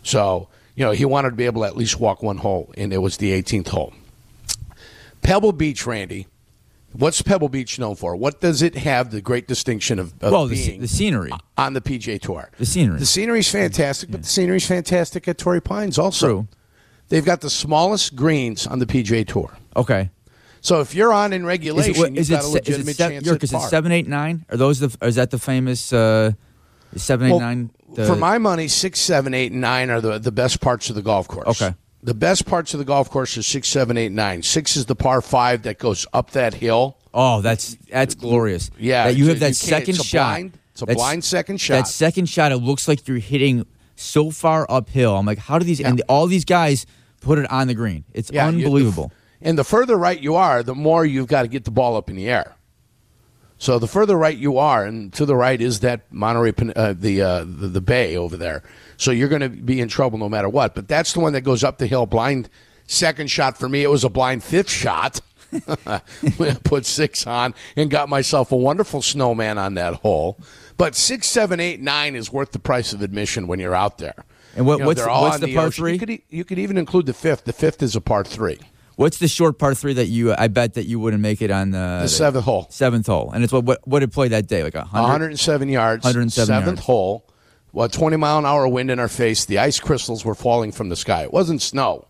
So, 0.04 0.48
you 0.76 0.84
know, 0.84 0.92
he 0.92 1.04
wanted 1.04 1.30
to 1.30 1.36
be 1.36 1.46
able 1.46 1.62
to 1.62 1.66
at 1.66 1.76
least 1.76 1.98
walk 1.98 2.22
one 2.22 2.38
hole, 2.38 2.72
and 2.76 2.92
it 2.92 2.98
was 2.98 3.16
the 3.16 3.30
18th 3.30 3.68
hole. 3.68 3.92
Pebble 5.22 5.52
Beach, 5.52 5.86
Randy. 5.86 6.26
What's 6.92 7.22
Pebble 7.22 7.48
Beach 7.48 7.78
known 7.78 7.96
for? 7.96 8.14
What 8.14 8.40
does 8.40 8.62
it 8.62 8.76
have 8.76 9.10
the 9.10 9.20
great 9.20 9.48
distinction 9.48 9.98
of, 9.98 10.14
of 10.22 10.30
well, 10.30 10.46
the, 10.46 10.78
the 10.78 10.86
scenery. 10.86 11.32
on 11.58 11.72
the 11.72 11.80
PGA 11.80 12.20
Tour? 12.20 12.50
The 12.56 12.66
scenery. 12.66 13.00
The 13.00 13.06
scenery's 13.06 13.50
fantastic, 13.50 14.12
but 14.12 14.22
the 14.22 14.28
scenery's 14.28 14.66
fantastic 14.66 15.26
at 15.26 15.36
Torrey 15.36 15.60
Pines 15.60 15.98
also. 15.98 16.26
True. 16.26 16.48
They've 17.08 17.24
got 17.24 17.40
the 17.40 17.50
smallest 17.50 18.14
greens 18.14 18.66
on 18.66 18.78
the 18.78 18.86
PGA 18.86 19.26
Tour. 19.26 19.56
Okay. 19.74 20.10
So 20.64 20.80
if 20.80 20.94
you're 20.94 21.12
on 21.12 21.34
in 21.34 21.42
Is 21.42 21.46
regulation, 21.46 21.94
it, 21.94 21.98
what- 21.98 22.08
you've 22.12 22.18
is 22.20 22.30
got 22.30 22.42
it, 22.42 22.46
a 22.46 22.48
legitimate 22.48 22.88
is 22.88 23.00
it, 23.00 23.08
chance 23.10 23.26
York, 23.26 23.36
at 23.36 23.42
is 23.44 23.52
it 23.52 23.60
seven, 23.68 23.92
eight, 23.92 24.08
nine? 24.08 24.46
Are 24.48 24.56
those 24.56 24.80
the? 24.80 24.96
Is 25.06 25.16
that 25.16 25.30
the 25.30 25.38
famous 25.38 25.92
uh, 25.92 26.32
seven, 26.96 27.26
eight, 27.26 27.30
Well, 27.32 27.40
nine? 27.40 27.70
the- 27.92 28.06
For 28.06 28.16
my 28.16 28.38
money, 28.38 28.66
six, 28.68 28.98
seven, 28.98 29.34
eight, 29.34 29.52
and 29.52 29.60
nine 29.60 29.90
are 29.90 30.00
the, 30.00 30.18
the 30.18 30.32
best 30.32 30.62
parts 30.62 30.88
of 30.88 30.96
the 30.96 31.02
golf 31.02 31.28
course. 31.28 31.60
Okay. 31.60 31.74
The 32.02 32.14
best 32.14 32.46
parts 32.46 32.72
of 32.72 32.78
the 32.78 32.84
golf 32.86 33.10
course 33.10 33.36
is 33.36 33.46
six, 33.46 33.68
seven, 33.68 33.98
eight, 33.98 34.10
nine. 34.12 34.42
Six 34.42 34.74
is 34.76 34.86
the 34.86 34.94
par 34.96 35.20
five 35.20 35.62
that 35.64 35.78
goes 35.78 36.06
up 36.14 36.30
that 36.30 36.54
hill. 36.54 36.96
oh, 37.12 37.42
that's 37.42 37.76
that's 37.90 38.14
glorious. 38.14 38.70
Yeah, 38.78 39.08
that 39.08 39.16
you 39.16 39.26
have 39.28 39.40
that 39.40 39.46
can't- 39.48 39.56
second 39.56 39.96
it's 39.96 40.04
shot. 40.06 40.28
blind- 40.30 40.58
it's 40.72 40.80
a 40.82 40.86
That's- 40.86 40.96
blind 40.96 41.24
second 41.24 41.58
shot. 41.58 41.74
That 41.74 41.88
second 41.88 42.26
shot, 42.30 42.52
it 42.52 42.56
looks 42.56 42.88
like 42.88 43.06
you're 43.06 43.18
hitting 43.18 43.66
so 43.96 44.30
far 44.30 44.66
uphill. 44.70 45.14
I'm 45.16 45.26
like, 45.26 45.38
how 45.38 45.58
do 45.58 45.64
these? 45.66 45.80
And 45.80 46.00
all 46.08 46.26
these 46.26 46.44
guys 46.46 46.84
put 47.20 47.38
it 47.38 47.50
on 47.50 47.66
the 47.68 47.74
green. 47.74 48.04
It's 48.14 48.30
Yeah, 48.32 48.48
you- 48.48 48.64
unbelievable. 48.64 49.12
And 49.44 49.56
the 49.58 49.62
further 49.64 49.96
right 49.96 50.18
you 50.20 50.34
are, 50.34 50.62
the 50.62 50.74
more 50.74 51.04
you've 51.04 51.28
got 51.28 51.42
to 51.42 51.48
get 51.48 51.64
the 51.64 51.70
ball 51.70 51.96
up 51.96 52.08
in 52.10 52.16
the 52.16 52.28
air. 52.28 52.56
So 53.58 53.78
the 53.78 53.86
further 53.86 54.16
right 54.16 54.36
you 54.36 54.58
are, 54.58 54.84
and 54.84 55.12
to 55.12 55.24
the 55.24 55.36
right 55.36 55.60
is 55.60 55.80
that 55.80 56.10
Monterey, 56.12 56.52
uh, 56.74 56.94
the, 56.98 57.22
uh, 57.22 57.38
the 57.46 57.68
the 57.68 57.80
bay 57.80 58.16
over 58.16 58.36
there. 58.36 58.62
So 58.96 59.10
you're 59.10 59.28
going 59.28 59.42
to 59.42 59.48
be 59.48 59.80
in 59.80 59.88
trouble 59.88 60.18
no 60.18 60.28
matter 60.28 60.48
what. 60.48 60.74
But 60.74 60.88
that's 60.88 61.12
the 61.12 61.20
one 61.20 61.34
that 61.34 61.42
goes 61.42 61.62
up 61.62 61.78
the 61.78 61.86
hill. 61.86 62.06
Blind 62.06 62.48
second 62.86 63.30
shot 63.30 63.56
for 63.56 63.68
me. 63.68 63.82
It 63.84 63.90
was 63.90 64.02
a 64.02 64.08
blind 64.08 64.42
fifth 64.42 64.70
shot. 64.70 65.20
Put 66.64 66.84
six 66.84 67.26
on 67.26 67.54
and 67.76 67.90
got 67.90 68.08
myself 68.08 68.50
a 68.50 68.56
wonderful 68.56 69.02
snowman 69.02 69.56
on 69.58 69.74
that 69.74 69.94
hole. 69.94 70.38
But 70.76 70.94
six, 70.96 71.28
seven, 71.28 71.60
eight, 71.60 71.80
nine 71.80 72.16
is 72.16 72.32
worth 72.32 72.50
the 72.52 72.58
price 72.58 72.92
of 72.92 73.02
admission 73.02 73.46
when 73.46 73.60
you're 73.60 73.74
out 73.74 73.98
there. 73.98 74.24
And 74.56 74.66
what- 74.66 74.80
what's- 74.86 75.00
they're 75.00 75.08
all 75.10 75.22
what's 75.22 75.36
on 75.36 75.40
the 75.42 75.54
par 75.54 75.70
three? 75.70 75.92
You 75.92 75.98
could, 75.98 76.18
you 76.28 76.44
could 76.44 76.58
even 76.58 76.76
include 76.76 77.06
the 77.06 77.14
fifth. 77.14 77.44
The 77.44 77.52
fifth 77.52 77.82
is 77.82 77.94
a 77.94 78.00
par 78.00 78.24
three. 78.24 78.58
What's 78.96 79.18
the 79.18 79.28
short 79.28 79.58
par 79.58 79.74
three 79.74 79.94
that 79.94 80.06
you? 80.06 80.34
I 80.34 80.48
bet 80.48 80.74
that 80.74 80.84
you 80.86 81.00
wouldn't 81.00 81.22
make 81.22 81.42
it 81.42 81.50
on 81.50 81.70
the, 81.72 82.00
The 82.02 82.08
seventh 82.08 82.44
hole. 82.44 82.66
Seventh 82.70 83.06
hole, 83.06 83.30
and 83.32 83.42
it's 83.42 83.52
what 83.52 83.64
what 83.64 83.86
what 83.86 84.00
did 84.00 84.12
play 84.12 84.28
that 84.28 84.46
day? 84.46 84.62
Like 84.62 84.74
a 84.74 84.84
hundred. 84.84 85.02
107 85.04 85.68
yards, 85.68 86.04
107 86.04 86.46
seventh 86.46 86.66
yards. 86.66 86.80
hole. 86.86 87.28
Well, 87.72 87.88
20 87.88 88.16
mile 88.18 88.38
an 88.38 88.46
hour 88.46 88.68
wind 88.68 88.90
in 88.92 89.00
our 89.00 89.08
face. 89.08 89.46
The 89.46 89.58
ice 89.58 89.80
crystals 89.80 90.24
were 90.24 90.36
falling 90.36 90.70
from 90.70 90.90
the 90.90 90.96
sky. 90.96 91.24
It 91.24 91.32
wasn't 91.32 91.60
snow, 91.60 92.06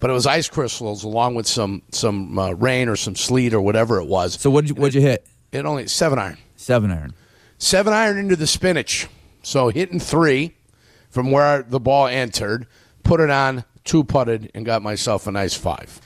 but 0.00 0.08
it 0.08 0.14
was 0.14 0.26
ice 0.26 0.48
crystals 0.48 1.04
along 1.04 1.34
with 1.34 1.46
some 1.46 1.82
some 1.92 2.38
uh, 2.38 2.52
rain 2.52 2.88
or 2.88 2.96
some 2.96 3.14
sleet 3.14 3.52
or 3.52 3.60
whatever 3.60 4.00
it 4.00 4.06
was. 4.06 4.40
So 4.40 4.48
what 4.48 4.62
did 4.62 4.70
you, 4.70 4.80
what'd 4.80 4.94
you 4.94 5.02
hit? 5.02 5.26
It 5.52 5.66
only 5.66 5.86
seven 5.88 6.18
iron, 6.18 6.38
Seven 6.56 6.90
iron. 6.90 7.12
seven 7.58 7.92
iron 7.92 8.16
into 8.16 8.36
the 8.36 8.46
spinach. 8.46 9.06
So 9.42 9.68
hitting 9.68 10.00
three 10.00 10.54
from 11.10 11.30
where 11.30 11.62
the 11.62 11.78
ball 11.78 12.06
entered, 12.08 12.66
put 13.04 13.20
it 13.20 13.30
on, 13.30 13.64
two 13.86 14.04
putted, 14.04 14.50
and 14.54 14.66
got 14.66 14.82
myself 14.82 15.26
a 15.26 15.32
nice 15.32 15.54
five. 15.54 16.00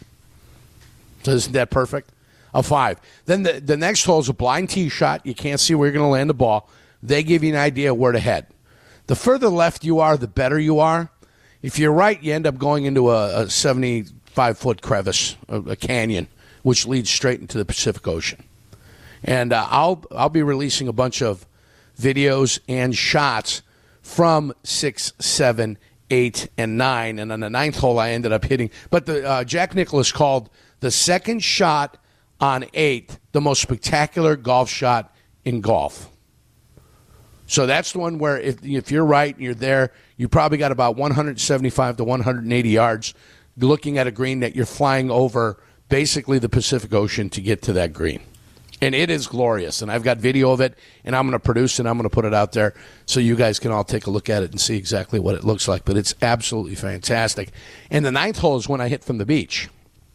So 1.22 1.32
isn't 1.32 1.52
that 1.52 1.70
perfect? 1.70 2.10
A 2.54 2.62
five. 2.62 3.00
Then 3.26 3.42
the, 3.42 3.60
the 3.60 3.76
next 3.76 4.04
hole 4.04 4.20
is 4.20 4.28
a 4.28 4.32
blind 4.32 4.70
tee 4.70 4.88
shot. 4.88 5.24
You 5.24 5.34
can't 5.34 5.60
see 5.60 5.74
where 5.74 5.86
you're 5.86 5.94
going 5.94 6.06
to 6.06 6.10
land 6.10 6.30
the 6.30 6.34
ball. 6.34 6.68
They 7.02 7.22
give 7.22 7.42
you 7.42 7.50
an 7.50 7.58
idea 7.58 7.94
where 7.94 8.12
to 8.12 8.18
head. 8.18 8.46
The 9.06 9.16
further 9.16 9.48
left 9.48 9.84
you 9.84 10.00
are, 10.00 10.16
the 10.16 10.28
better 10.28 10.58
you 10.58 10.78
are. 10.78 11.10
If 11.62 11.78
you're 11.78 11.92
right, 11.92 12.22
you 12.22 12.32
end 12.32 12.46
up 12.46 12.58
going 12.58 12.84
into 12.84 13.10
a, 13.10 13.42
a 13.42 13.50
75 13.50 14.58
foot 14.58 14.82
crevice, 14.82 15.36
a, 15.48 15.58
a, 15.60 15.76
canyon, 15.76 16.28
which 16.62 16.86
leads 16.86 17.10
straight 17.10 17.40
into 17.40 17.58
the 17.58 17.64
Pacific 17.64 18.06
Ocean. 18.06 18.42
And 19.22 19.52
uh, 19.52 19.66
I'll 19.68 20.04
I'll 20.12 20.30
be 20.30 20.42
releasing 20.42 20.88
a 20.88 20.92
bunch 20.92 21.20
of 21.20 21.46
videos 22.00 22.58
and 22.68 22.96
shots 22.96 23.62
from 24.00 24.54
six, 24.62 25.12
seven, 25.18 25.76
eight, 26.10 26.48
and 26.58 26.76
nine. 26.76 27.18
And 27.18 27.32
on 27.32 27.40
the 27.40 27.50
ninth 27.50 27.78
hole, 27.78 27.98
I 27.98 28.10
ended 28.10 28.32
up 28.32 28.44
hitting. 28.44 28.70
But 28.90 29.06
the 29.06 29.26
uh, 29.26 29.44
Jack 29.44 29.74
Nicklaus 29.74 30.12
called 30.12 30.50
the 30.80 30.90
second 30.90 31.42
shot 31.42 31.98
on 32.40 32.64
eight 32.74 33.18
the 33.32 33.40
most 33.40 33.62
spectacular 33.62 34.36
golf 34.36 34.68
shot 34.68 35.14
in 35.44 35.60
golf. 35.60 36.08
So 37.46 37.66
that's 37.66 37.92
the 37.92 37.98
one 37.98 38.18
where 38.18 38.38
if, 38.38 38.64
if 38.64 38.90
you're 38.90 39.04
right 39.04 39.34
and 39.34 39.42
you're 39.42 39.54
there, 39.54 39.92
you 40.16 40.28
probably 40.28 40.58
got 40.58 40.70
about 40.70 40.96
175 40.96 41.96
to 41.96 42.04
180 42.04 42.68
yards 42.68 43.14
looking 43.56 43.98
at 43.98 44.06
a 44.06 44.10
green 44.10 44.40
that 44.40 44.54
you're 44.54 44.66
flying 44.66 45.10
over 45.10 45.60
basically 45.88 46.38
the 46.38 46.48
Pacific 46.48 46.94
Ocean 46.94 47.28
to 47.30 47.40
get 47.40 47.62
to 47.62 47.72
that 47.72 47.92
green. 47.92 48.20
And 48.82 48.94
it 48.94 49.10
is 49.10 49.26
glorious. 49.26 49.82
And 49.82 49.90
I've 49.92 50.02
got 50.02 50.16
video 50.18 50.52
of 50.52 50.60
it, 50.60 50.78
and 51.04 51.14
I'm 51.14 51.24
going 51.26 51.38
to 51.38 51.44
produce 51.44 51.78
it. 51.78 51.86
I'm 51.86 51.96
going 51.98 52.08
to 52.08 52.14
put 52.14 52.24
it 52.24 52.32
out 52.32 52.52
there 52.52 52.74
so 53.06 53.20
you 53.20 53.36
guys 53.36 53.58
can 53.58 53.70
all 53.72 53.84
take 53.84 54.06
a 54.06 54.10
look 54.10 54.30
at 54.30 54.42
it 54.42 54.50
and 54.52 54.60
see 54.60 54.76
exactly 54.76 55.20
what 55.20 55.34
it 55.34 55.44
looks 55.44 55.68
like. 55.68 55.84
But 55.84 55.96
it's 55.96 56.14
absolutely 56.22 56.74
fantastic. 56.76 57.50
And 57.90 58.04
the 58.04 58.12
ninth 58.12 58.38
hole 58.38 58.56
is 58.56 58.68
when 58.68 58.80
I 58.80 58.88
hit 58.88 59.04
from 59.04 59.18
the 59.18 59.26
beach. 59.26 59.68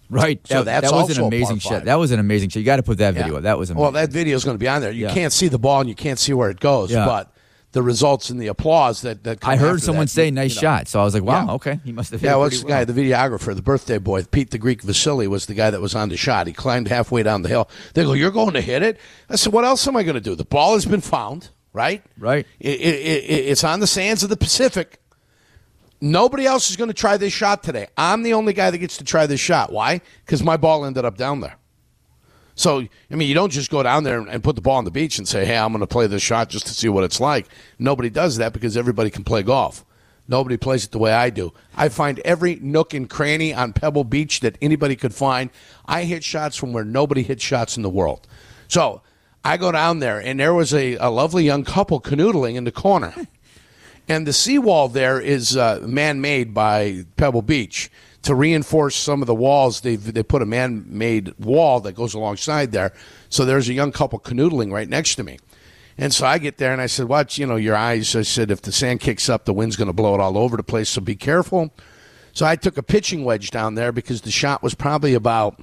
Right. 0.09 0.39
So 0.47 0.63
that, 0.63 0.81
that 0.81 0.91
was 0.91 1.17
an 1.17 1.23
amazing 1.23 1.59
shot. 1.59 1.85
That 1.85 1.95
was 1.95 2.11
an 2.11 2.19
amazing 2.19 2.49
shot. 2.49 2.59
You 2.59 2.65
got 2.65 2.75
to 2.77 2.83
put 2.83 2.99
that 2.99 3.13
video. 3.15 3.33
Yeah. 3.33 3.37
up. 3.37 3.43
That 3.43 3.57
was 3.57 3.69
amazing. 3.69 3.81
Well, 3.81 3.91
that 3.93 4.09
video 4.11 4.35
is 4.35 4.43
going 4.43 4.55
to 4.55 4.59
be 4.59 4.67
on 4.67 4.81
there. 4.81 4.91
You 4.91 5.07
Yeah. 5.07 5.13
can't 5.13 5.33
see 5.33 5.47
the 5.47 5.57
ball 5.59 5.79
and 5.81 5.89
you 5.89 5.95
can't 5.95 6.19
see 6.19 6.33
where 6.33 6.49
it 6.49 6.59
goes, 6.59 6.91
Yeah. 6.91 7.05
but 7.05 7.34
the 7.75 7.83
results 7.83 8.29
and 8.29 8.39
the 8.39 8.47
applause 8.47 9.01
that, 9.01 9.25
that 9.25 9.41
come 9.41 9.51
I 9.51 9.57
heard 9.57 9.81
someone 9.81 10.05
that, 10.05 10.09
say 10.09 10.25
you 10.27 10.31
nice 10.31 10.55
know. 10.55 10.61
shot, 10.61 10.87
so 10.87 11.01
I 11.01 11.03
was 11.03 11.13
like, 11.13 11.23
wow, 11.23 11.45
Yeah. 11.45 11.53
okay, 11.55 11.79
he 11.83 11.91
must 11.91 12.11
have. 12.11 12.23
Yeah, 12.23 12.37
what's 12.37 12.61
the 12.61 12.67
guy, 12.67 12.85
the 12.85 12.93
videographer, 12.93 13.53
the 13.53 13.61
birthday 13.61 13.97
boy, 13.97 14.23
Pete 14.23 14.49
the 14.51 14.57
Greek 14.57 14.81
Vasily 14.81 15.27
was 15.27 15.45
the 15.45 15.53
guy 15.53 15.69
that 15.69 15.81
was 15.81 15.93
on 15.93 16.07
the 16.07 16.15
shot. 16.15 16.47
He 16.47 16.53
climbed 16.53 16.87
halfway 16.87 17.21
down 17.21 17.41
the 17.41 17.49
hill. 17.49 17.69
They 17.93 18.03
go, 18.05 18.13
"You're 18.13 18.31
going 18.31 18.53
to 18.53 18.61
hit 18.61 18.81
it?" 18.81 18.97
I 19.29 19.35
said, 19.35 19.51
"What 19.51 19.65
else 19.65 19.85
am 19.89 19.97
I 19.97 20.03
going 20.03 20.15
to 20.15 20.21
do? 20.21 20.35
The 20.35 20.45
ball 20.45 20.73
has 20.75 20.85
been 20.85 21.01
found, 21.01 21.49
right? 21.73 22.01
Right. 22.17 22.47
It, 22.61 22.79
it, 22.79 22.95
it, 23.29 23.45
it's 23.51 23.63
on 23.65 23.81
the 23.81 23.87
sands 23.87 24.23
of 24.23 24.29
the 24.29 24.37
Pacific. 24.37 24.99
Nobody 26.01 26.45
else 26.45 26.69
is 26.69 26.75
going 26.77 26.89
to 26.89 26.93
try 26.93 27.17
this 27.17 27.33
shot 27.33 27.61
today. 27.63 27.87
I'm 27.97 28.23
the 28.23 28.33
only 28.33 28.53
guy 28.53 28.71
that 28.71 28.77
gets 28.77 28.97
to 28.97 29.03
try 29.03 29.25
this 29.27 29.39
shot. 29.39 29.71
Why? 29.71 30.01
Because 30.25 30.43
my 30.43 30.57
ball 30.57 30.85
ended 30.85 31.03
up 31.05 31.17
down 31.17 31.41
there. 31.41 31.55
So, 32.55 32.79
I 33.11 33.15
mean, 33.15 33.27
you 33.27 33.35
don't 33.35 33.51
just 33.51 33.69
go 33.69 33.83
down 33.83 34.05
there 34.05 34.19
and 34.19 34.43
put 34.43 34.55
the 34.55 34.61
ball 34.61 34.77
on 34.77 34.85
the 34.85 34.91
beach 34.91 35.17
and 35.17 35.27
say, 35.27 35.45
hey, 35.45 35.57
I'm 35.57 35.71
going 35.71 35.81
to 35.81 35.87
play 35.87 36.07
this 36.07 36.21
shot 36.21 36.49
just 36.49 36.65
to 36.67 36.73
see 36.73 36.87
what 36.87 37.03
it's 37.03 37.19
like. 37.19 37.47
Nobody 37.77 38.09
does 38.09 38.37
that 38.37 38.53
because 38.53 38.77
everybody 38.77 39.09
can 39.09 39.25
play 39.25 39.43
golf. 39.43 39.83
Nobody 40.27 40.57
plays 40.57 40.85
it 40.85 40.91
the 40.91 40.97
way 40.97 41.13
I 41.13 41.29
do. 41.29 41.53
I 41.75 41.89
find 41.89 42.19
every 42.19 42.55
nook 42.55 42.93
and 42.93 43.09
cranny 43.09 43.53
on 43.53 43.73
Pebble 43.73 44.05
Beach 44.05 44.39
that 44.39 44.57
anybody 44.61 44.95
could 44.95 45.13
find. 45.13 45.49
I 45.85 46.05
hit 46.05 46.23
shots 46.23 46.55
from 46.55 46.73
where 46.73 46.85
nobody 46.85 47.21
hits 47.21 47.43
shots 47.43 47.77
in 47.77 47.83
the 47.83 47.89
world. 47.89 48.25
So 48.67 49.01
I 49.43 49.57
go 49.57 49.71
down 49.71 49.99
there, 49.99 50.19
and 50.19 50.39
there 50.39 50.53
was 50.53 50.73
a, 50.73 50.95
a 50.95 51.11
lovely 51.11 51.43
young 51.43 51.63
couple 51.63 52.01
canoodling 52.01 52.55
in 52.55 52.63
the 52.63 52.71
corner. 52.71 53.13
And 54.07 54.27
the 54.27 54.33
seawall 54.33 54.87
there 54.87 55.19
is 55.19 55.57
uh, 55.57 55.79
man 55.81 56.21
made 56.21 56.53
by 56.53 57.05
Pebble 57.17 57.41
Beach. 57.41 57.89
To 58.25 58.35
reinforce 58.35 58.95
some 58.95 59.21
of 59.21 59.27
the 59.27 59.35
walls, 59.35 59.81
they 59.81 59.95
they 59.95 60.23
put 60.23 60.41
a 60.41 60.45
man 60.45 60.85
made 60.87 61.33
wall 61.39 61.79
that 61.81 61.93
goes 61.93 62.13
alongside 62.13 62.71
there. 62.71 62.93
So 63.29 63.45
there's 63.45 63.69
a 63.69 63.73
young 63.73 63.91
couple 63.91 64.19
canoodling 64.19 64.71
right 64.71 64.89
next 64.89 65.15
to 65.15 65.23
me. 65.23 65.37
And 65.97 66.13
so 66.13 66.25
I 66.25 66.37
get 66.39 66.57
there 66.57 66.73
and 66.73 66.81
I 66.81 66.87
said, 66.87 67.07
Watch, 67.07 67.37
you 67.37 67.45
know, 67.45 67.55
your 67.55 67.75
eyes. 67.75 68.15
I 68.15 68.23
said, 68.23 68.51
if 68.51 68.61
the 68.61 68.71
sand 68.71 68.99
kicks 68.99 69.29
up, 69.29 69.45
the 69.45 69.53
wind's 69.53 69.75
going 69.75 69.87
to 69.87 69.93
blow 69.93 70.13
it 70.13 70.19
all 70.19 70.37
over 70.37 70.57
the 70.57 70.63
place, 70.63 70.89
so 70.89 71.01
be 71.01 71.15
careful. 71.15 71.73
So 72.33 72.45
I 72.45 72.57
took 72.57 72.77
a 72.77 72.83
pitching 72.83 73.23
wedge 73.23 73.49
down 73.49 73.75
there 73.75 73.93
because 73.93 74.21
the 74.21 74.31
shot 74.31 74.61
was 74.61 74.75
probably 74.75 75.13
about, 75.13 75.61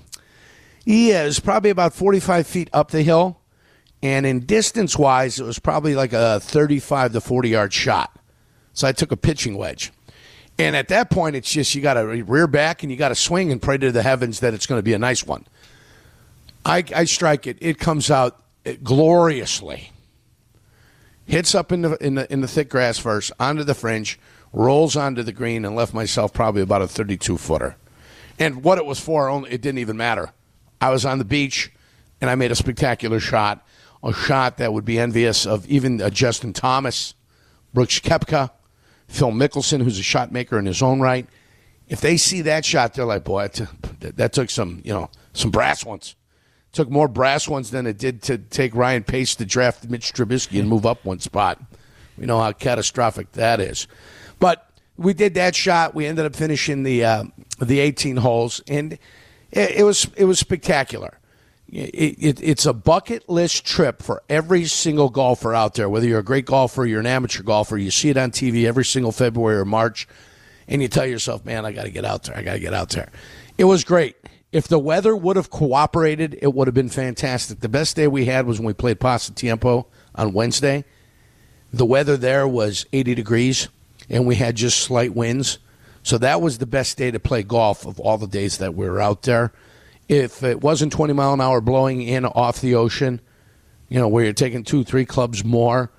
yeah, 0.87 1.23
it 1.23 1.26
was 1.26 1.40
probably 1.40 1.69
about 1.69 1.92
45 1.92 2.47
feet 2.47 2.71
up 2.73 2.90
the 2.90 3.02
hill. 3.02 3.38
And 4.02 4.25
in 4.25 4.47
distance 4.47 4.97
wise, 4.97 5.38
it 5.38 5.45
was 5.45 5.59
probably 5.59 5.95
like 5.95 6.14
a 6.14 6.40
35 6.40 7.12
to 7.12 7.21
40 7.21 7.49
yard 7.50 7.73
shot. 7.75 8.19
So 8.73 8.88
I 8.88 8.92
took 8.92 9.12
a 9.12 9.19
pitching 9.19 9.59
wedge. 9.59 9.92
And 10.62 10.76
at 10.76 10.88
that 10.88 11.11
point, 11.11 11.35
it's 11.35 11.50
just 11.50 11.75
you 11.75 11.83
got 11.83 11.95
to 11.95 12.07
rear 12.07 12.47
back 12.47 12.85
and 12.85 12.92
you 12.92 12.97
got 12.97 13.09
to 13.09 13.16
swing 13.16 13.50
and 13.50 13.61
pray 13.61 13.78
to 13.78 13.90
the 13.90 14.02
heavens 14.02 14.38
that 14.40 14.54
it's 14.54 14.64
going 14.64 14.78
to 14.78 14.83
be 14.83 14.92
a 14.92 14.99
nice 14.99 15.26
one. 15.26 15.45
I, 16.64 16.85
I 16.95 17.04
strike 17.04 17.49
it. 17.49 17.59
It 17.61 17.81
comes 17.81 18.12
out 18.12 18.40
gloriously. 18.85 19.90
Hits 21.26 21.57
up 21.57 21.73
in 21.73 21.83
the, 21.83 21.97
in 22.04 22.14
the 22.14 22.33
in 22.33 22.42
the 22.42 22.49
thick 22.49 22.69
grass 22.69 22.97
first, 22.97 23.33
onto 23.40 23.64
the 23.64 23.75
fringe, 23.75 24.21
rolls 24.52 24.95
onto 24.95 25.25
the 25.25 25.33
green, 25.33 25.64
and 25.64 25.75
left 25.75 25.95
myself 25.95 26.33
probably 26.33 26.62
about 26.62 26.83
a 26.83 26.87
32 26.87 27.38
footer. 27.38 27.76
And 28.38 28.62
what 28.62 28.78
it 28.78 28.87
was 28.87 29.00
for, 29.00 29.28
only 29.28 29.50
it 29.50 29.62
didn't 29.62 29.78
even 29.78 29.97
matter. 29.97 30.33
I 30.81 30.90
was 30.90 31.04
on 31.04 31.19
the 31.19 31.25
beach, 31.25 31.73
and 32.21 32.31
I 32.31 32.37
made 32.37 32.52
a 32.52 32.57
spectacular 32.57 33.19
shot, 33.19 33.66
a 34.04 34.12
shot 34.12 34.59
that 34.59 34.73
would 34.73 34.85
be 34.85 34.99
envious 34.99 35.45
of 35.45 35.66
even 35.66 36.00
uh, 36.00 36.11
Justin 36.11 36.52
Thomas, 36.52 37.14
Brooks 37.75 37.99
Koepka, 37.99 38.50
Phil 39.12 39.31
Mickelson, 39.31 39.83
who's 39.83 39.99
a 39.99 40.02
shot 40.02 40.33
maker 40.33 40.59
in 40.59 40.64
his 40.64 40.81
own 40.81 40.99
right. 40.99 41.26
If 41.87 42.00
they 42.00 42.16
see 42.16 42.40
that 42.42 42.64
shot, 42.64 42.95
they're 42.95 43.04
like, 43.04 43.25
"Boy, 43.25 43.50
that, 44.00 44.33
took 44.33 44.49
some, 44.49 44.81
you 44.85 44.92
know, 44.95 45.11
some 45.35 45.50
brass 45.50 45.85
ones. 45.85 46.16
Took 46.73 46.90
more 46.90 47.09
brass 47.09 47.47
ones 47.47 47.71
than 47.71 47.87
it 47.87 47.99
did 47.99 48.23
to 48.23 48.38
take 48.38 48.75
Ryan 48.75 49.04
Pace 49.04 49.35
to 49.35 49.45
draft 49.45 49.87
Mitch 49.90 50.14
Trubisky 50.14 50.59
and 50.59 50.66
move 50.66 50.87
up 50.87 51.04
one 51.04 51.21
spot. 51.21 51.61
We 52.16 52.25
know 52.25 52.40
how 52.40 52.52
catastrophic 52.52 53.33
that 53.33 53.61
is. 53.61 53.87
But 54.38 54.71
we 54.97 55.12
did 55.12 55.35
that 55.35 55.54
shot. 55.54 55.95
We 55.95 56.07
ended 56.07 56.25
up 56.25 56.35
finishing 56.35 56.83
the 56.83 57.04
uh, 57.04 57.25
the 57.61 57.81
18 57.81 58.16
holes, 58.16 58.62
and 58.66 58.95
it, 59.50 59.71
it 59.73 59.85
was 59.85 60.07
it 60.16 60.25
was 60.25 60.38
spectacular. 60.38 61.19
It, 61.73 62.19
it, 62.19 62.43
it's 62.43 62.67
a 62.67 62.75
bucket 62.75 63.31
list 63.31 63.64
trip 63.64 64.02
for 64.02 64.23
every 64.29 64.67
single 64.67 65.09
golfer 65.09 65.55
out 65.55 65.75
there. 65.75 65.88
Whether 65.88 66.07
you're 66.07 66.19
a 66.19 66.25
great 66.25 66.45
golfer, 66.45 66.85
you're 66.85 67.00
an 67.00 67.07
amateur 67.07 67.43
golfer, 67.43 67.79
you 67.79 67.91
see 67.91 68.11
it 68.11 68.19
on 68.19 68.31
TV 68.31 68.67
every 68.67 68.85
single 68.85 69.11
February 69.11 69.57
or 69.57 69.64
March, 69.64 70.07
and 70.69 70.83
you 70.83 70.88
tell 70.88 71.07
yourself, 71.07 71.47
"Man, 71.47 71.64
I 71.64 71.73
got 71.73 71.85
to 71.85 71.91
get 71.91 72.05
out 72.05 72.25
there. 72.25 72.37
I 72.37 72.43
got 72.43 72.55
to 72.55 72.61
get 72.61 72.75
out 72.75 72.91
there." 72.91 73.11
It 73.57 73.64
was 73.64 73.85
great. 73.85 74.17
If 74.52 74.69
the 74.69 74.79
weather 74.79 75.17
would 75.17 75.37
have 75.37 75.49
cooperated, 75.49 76.38
it 76.43 76.52
would 76.52 76.69
have 76.69 76.75
been 76.75 76.91
fantastic. 76.91 77.61
The 77.61 77.71
best 77.71 77.97
day 77.97 78.07
we 78.07 78.26
had 78.26 78.45
was 78.47 78.59
when 78.59 78.67
we 78.67 78.75
played 78.75 79.00
Pasatiempo 79.00 79.87
on 80.14 80.35
Wednesday. 80.35 80.85
The 81.73 81.87
weather 81.87 82.19
there 82.19 82.47
was 82.47 82.85
80 82.93 83.14
degrees, 83.14 83.69
and 84.11 84.26
we 84.26 84.35
had 84.35 84.57
just 84.57 84.79
slight 84.79 85.14
winds. 85.14 85.59
So 86.02 86.19
that 86.19 86.43
was 86.43 86.59
the 86.59 86.67
best 86.67 86.99
day 86.99 87.11
to 87.11 87.19
play 87.19 87.43
golf 87.43 87.87
of 87.87 87.99
all 87.99 88.19
the 88.19 88.26
days 88.26 88.59
that 88.59 88.75
we 88.75 88.87
were 88.87 89.00
out 89.00 89.23
there. 89.23 89.52
If 90.09 90.42
it 90.42 90.61
wasn't 90.61 90.92
20 90.92 91.12
mile 91.12 91.32
an 91.32 91.40
hour 91.40 91.61
blowing 91.61 92.02
in 92.02 92.25
off 92.26 92.61
the 92.61 92.75
ocean, 92.75 93.21
you 93.88 93.99
know, 93.99 94.09
where 94.09 94.25
you're 94.25 94.32
taking 94.32 94.64
two, 94.64 94.85
three 94.85 95.04
clubs 95.04 95.44
more, 95.44 95.90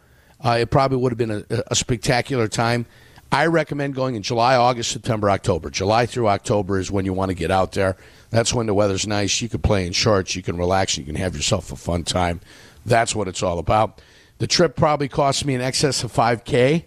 uh, 0.43 0.57
it 0.59 0.69
probably 0.69 0.97
would 0.97 1.11
have 1.11 1.17
been 1.17 1.45
a, 1.49 1.63
a 1.67 1.75
spectacular 1.75 2.47
time. 2.47 2.85
I 3.31 3.47
recommend 3.47 3.95
going 3.95 4.13
in 4.13 4.21
July, 4.21 4.55
August, 4.55 4.91
September, 4.91 5.27
October. 5.29 5.71
July 5.71 6.05
through 6.05 6.27
October 6.27 6.77
is 6.77 6.91
when 6.91 7.03
you 7.03 7.13
want 7.13 7.29
to 7.29 7.35
get 7.35 7.49
out 7.49 7.71
there. 7.71 7.97
That's 8.29 8.53
when 8.53 8.67
the 8.67 8.75
weather's 8.75 9.07
nice. 9.07 9.41
You 9.41 9.49
can 9.49 9.61
play 9.61 9.87
in 9.87 9.93
shorts, 9.93 10.35
you 10.35 10.43
can 10.43 10.57
relax, 10.57 10.97
you 10.97 11.03
can 11.03 11.15
have 11.15 11.35
yourself 11.35 11.71
a 11.71 11.75
fun 11.75 12.03
time. 12.03 12.41
That's 12.85 13.15
what 13.15 13.27
it's 13.27 13.41
all 13.41 13.57
about. 13.57 14.01
The 14.37 14.47
trip 14.47 14.75
probably 14.75 15.07
cost 15.07 15.45
me 15.45 15.55
in 15.55 15.61
excess 15.61 16.03
of 16.03 16.11
5K, 16.11 16.83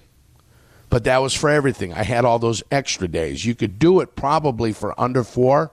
but 0.90 1.04
that 1.04 1.18
was 1.18 1.34
for 1.34 1.50
everything. 1.50 1.92
I 1.92 2.02
had 2.04 2.24
all 2.24 2.38
those 2.38 2.62
extra 2.70 3.08
days. 3.08 3.44
You 3.44 3.54
could 3.54 3.78
do 3.78 4.00
it 4.00 4.14
probably 4.14 4.72
for 4.72 4.98
under 5.00 5.24
four, 5.24 5.72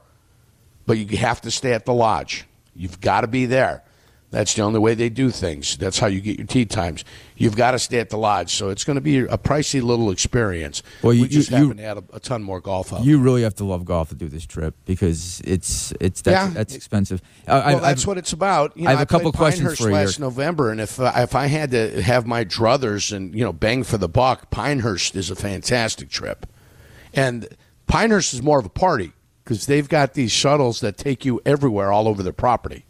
but 0.86 0.98
you 0.98 1.18
have 1.18 1.42
to 1.42 1.52
stay 1.52 1.74
at 1.74 1.86
the 1.86 1.94
lodge. 1.94 2.46
You've 2.76 3.00
got 3.02 3.22
to 3.22 3.28
be 3.28 3.46
there. 3.46 3.84
That's 4.32 4.56
the 4.56 4.64
only 4.64 4.80
way 4.80 4.96
they 4.96 5.10
do 5.10 5.30
things. 5.30 5.78
That's 5.78 6.00
how 6.00 6.08
you 6.08 6.20
get 6.20 6.40
your 6.40 6.48
tee 6.48 6.66
times. 6.66 7.06
You've 7.38 7.56
got 7.56 7.72
to 7.72 7.80
stay 7.80 8.00
at 8.00 8.10
the 8.10 8.18
lodge, 8.18 8.52
so 8.56 8.70
it's 8.70 8.84
going 8.84 8.96
to 8.96 9.02
be 9.02 9.20
a 9.20 9.38
pricey 9.38 9.80
little 9.80 10.10
experience. 10.10 10.82
Well, 11.04 11.14
you- 11.14 11.22
we 11.22 11.28
just 11.28 11.52
you- 11.52 11.58
happen 11.58 11.78
to 11.78 11.84
add 11.84 11.98
a, 12.00 12.04
a 12.14 12.20
ton 12.20 12.42
more 12.42 12.60
golf 12.60 12.92
up. 12.92 13.06
You 13.06 13.20
really 13.20 13.44
have 13.44 13.54
to 13.58 13.64
love 13.64 13.86
golf 13.86 14.10
to 14.10 14.16
do 14.16 14.28
this 14.28 14.44
trip 14.48 14.74
because 14.86 15.40
it's 15.46 15.94
it's 16.02 16.24
that's, 16.24 16.48
Yeah. 16.48 16.50
that's 16.52 16.74
expensive. 16.74 17.22
I, 17.48 17.52
well, 17.76 17.78
I, 17.78 17.80
that's 17.80 18.08
what 18.08 18.18
it's 18.18 18.34
about. 18.34 18.76
You 18.76 18.86
know, 18.86 18.90
I 18.90 18.94
have 18.94 19.02
a 19.02 19.06
couple 19.06 19.32
questions 19.34 19.60
Pinehurst 19.68 19.82
for 19.84 19.90
you. 19.90 19.94
last 19.94 20.20
November, 20.20 20.72
and 20.72 20.82
if 20.82 21.00
uh, 21.00 21.12
if 21.18 21.36
I 21.36 21.46
had 21.46 21.70
to 21.70 22.02
have 22.02 22.26
my 22.26 22.44
druthers 22.44 23.16
and 23.16 23.36
you 23.36 23.44
know 23.44 23.54
bang 23.54 23.84
for 23.84 24.00
the 24.00 24.10
buck, 24.10 24.50
Pinehurst 24.50 25.16
is 25.16 25.30
a 25.30 25.36
fantastic 25.36 26.10
trip, 26.10 26.48
and 27.14 27.48
Pinehurst 27.86 28.34
is 28.34 28.42
more 28.42 28.58
of 28.58 28.66
a 28.66 28.70
party 28.70 29.14
because 29.44 29.66
they've 29.66 29.90
got 29.90 30.14
these 30.14 30.32
shuttles 30.32 30.80
that 30.82 30.98
take 30.98 31.26
you 31.26 31.42
everywhere 31.46 31.92
all 31.92 32.08
over 32.08 32.24
their 32.24 32.34
property, 32.34 32.86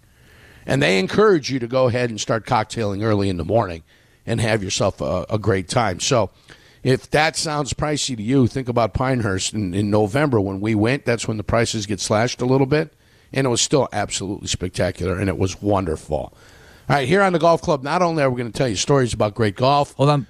and 0.66 0.82
they 0.82 1.00
encourage 1.00 1.52
you 1.52 1.60
to 1.60 1.68
go 1.68 1.88
ahead 1.88 2.10
and 2.10 2.20
start 2.20 2.46
cocktailing 2.46 3.04
early 3.04 3.30
in 3.30 3.38
the 3.38 3.46
morning 3.46 3.84
and 4.26 4.40
have 4.40 4.64
yourself 4.64 5.02
a, 5.02 5.26
a 5.30 5.40
great 5.40 5.68
time. 5.68 6.00
So. 6.00 6.30
If 6.84 7.10
that 7.12 7.38
sounds 7.38 7.74
pricey 7.74 8.18
to 8.18 8.22
you, 8.22 8.46
think 8.46 8.68
about 8.68 8.94
Pinehurst 8.94 9.54
in, 9.54 9.74
in 9.74 9.90
November 9.90 10.42
when 10.42 10.60
we 10.60 10.76
went. 10.76 11.06
That's 11.06 11.26
when 11.26 11.38
the 11.38 11.44
prices 11.44 11.86
get 11.86 12.02
slashed 12.02 12.42
a 12.42 12.46
little 12.46 12.68
bit 12.68 12.94
and 13.34 13.48
it 13.48 13.50
was 13.50 13.62
still 13.62 13.90
absolutely 13.92 14.48
spectacular, 14.48 15.18
and 15.18 15.28
it 15.28 15.38
was 15.38 15.62
wonderful. 15.62 16.18
All 16.18 16.36
right, 16.90 17.08
here 17.08 17.22
on 17.22 17.34
the 17.34 17.40
golf 17.40 17.62
club, 17.62 17.84
not 17.84 18.02
only 18.02 18.22
are 18.24 18.30
we 18.30 18.38
going 18.38 18.52
to 18.52 18.58
tell 18.58 18.68
you 18.68 18.76
stories 18.76 19.14
about 19.14 19.34
great 19.34 19.56
golf, 19.56 19.94
Hold 19.96 20.10
on. 20.10 20.28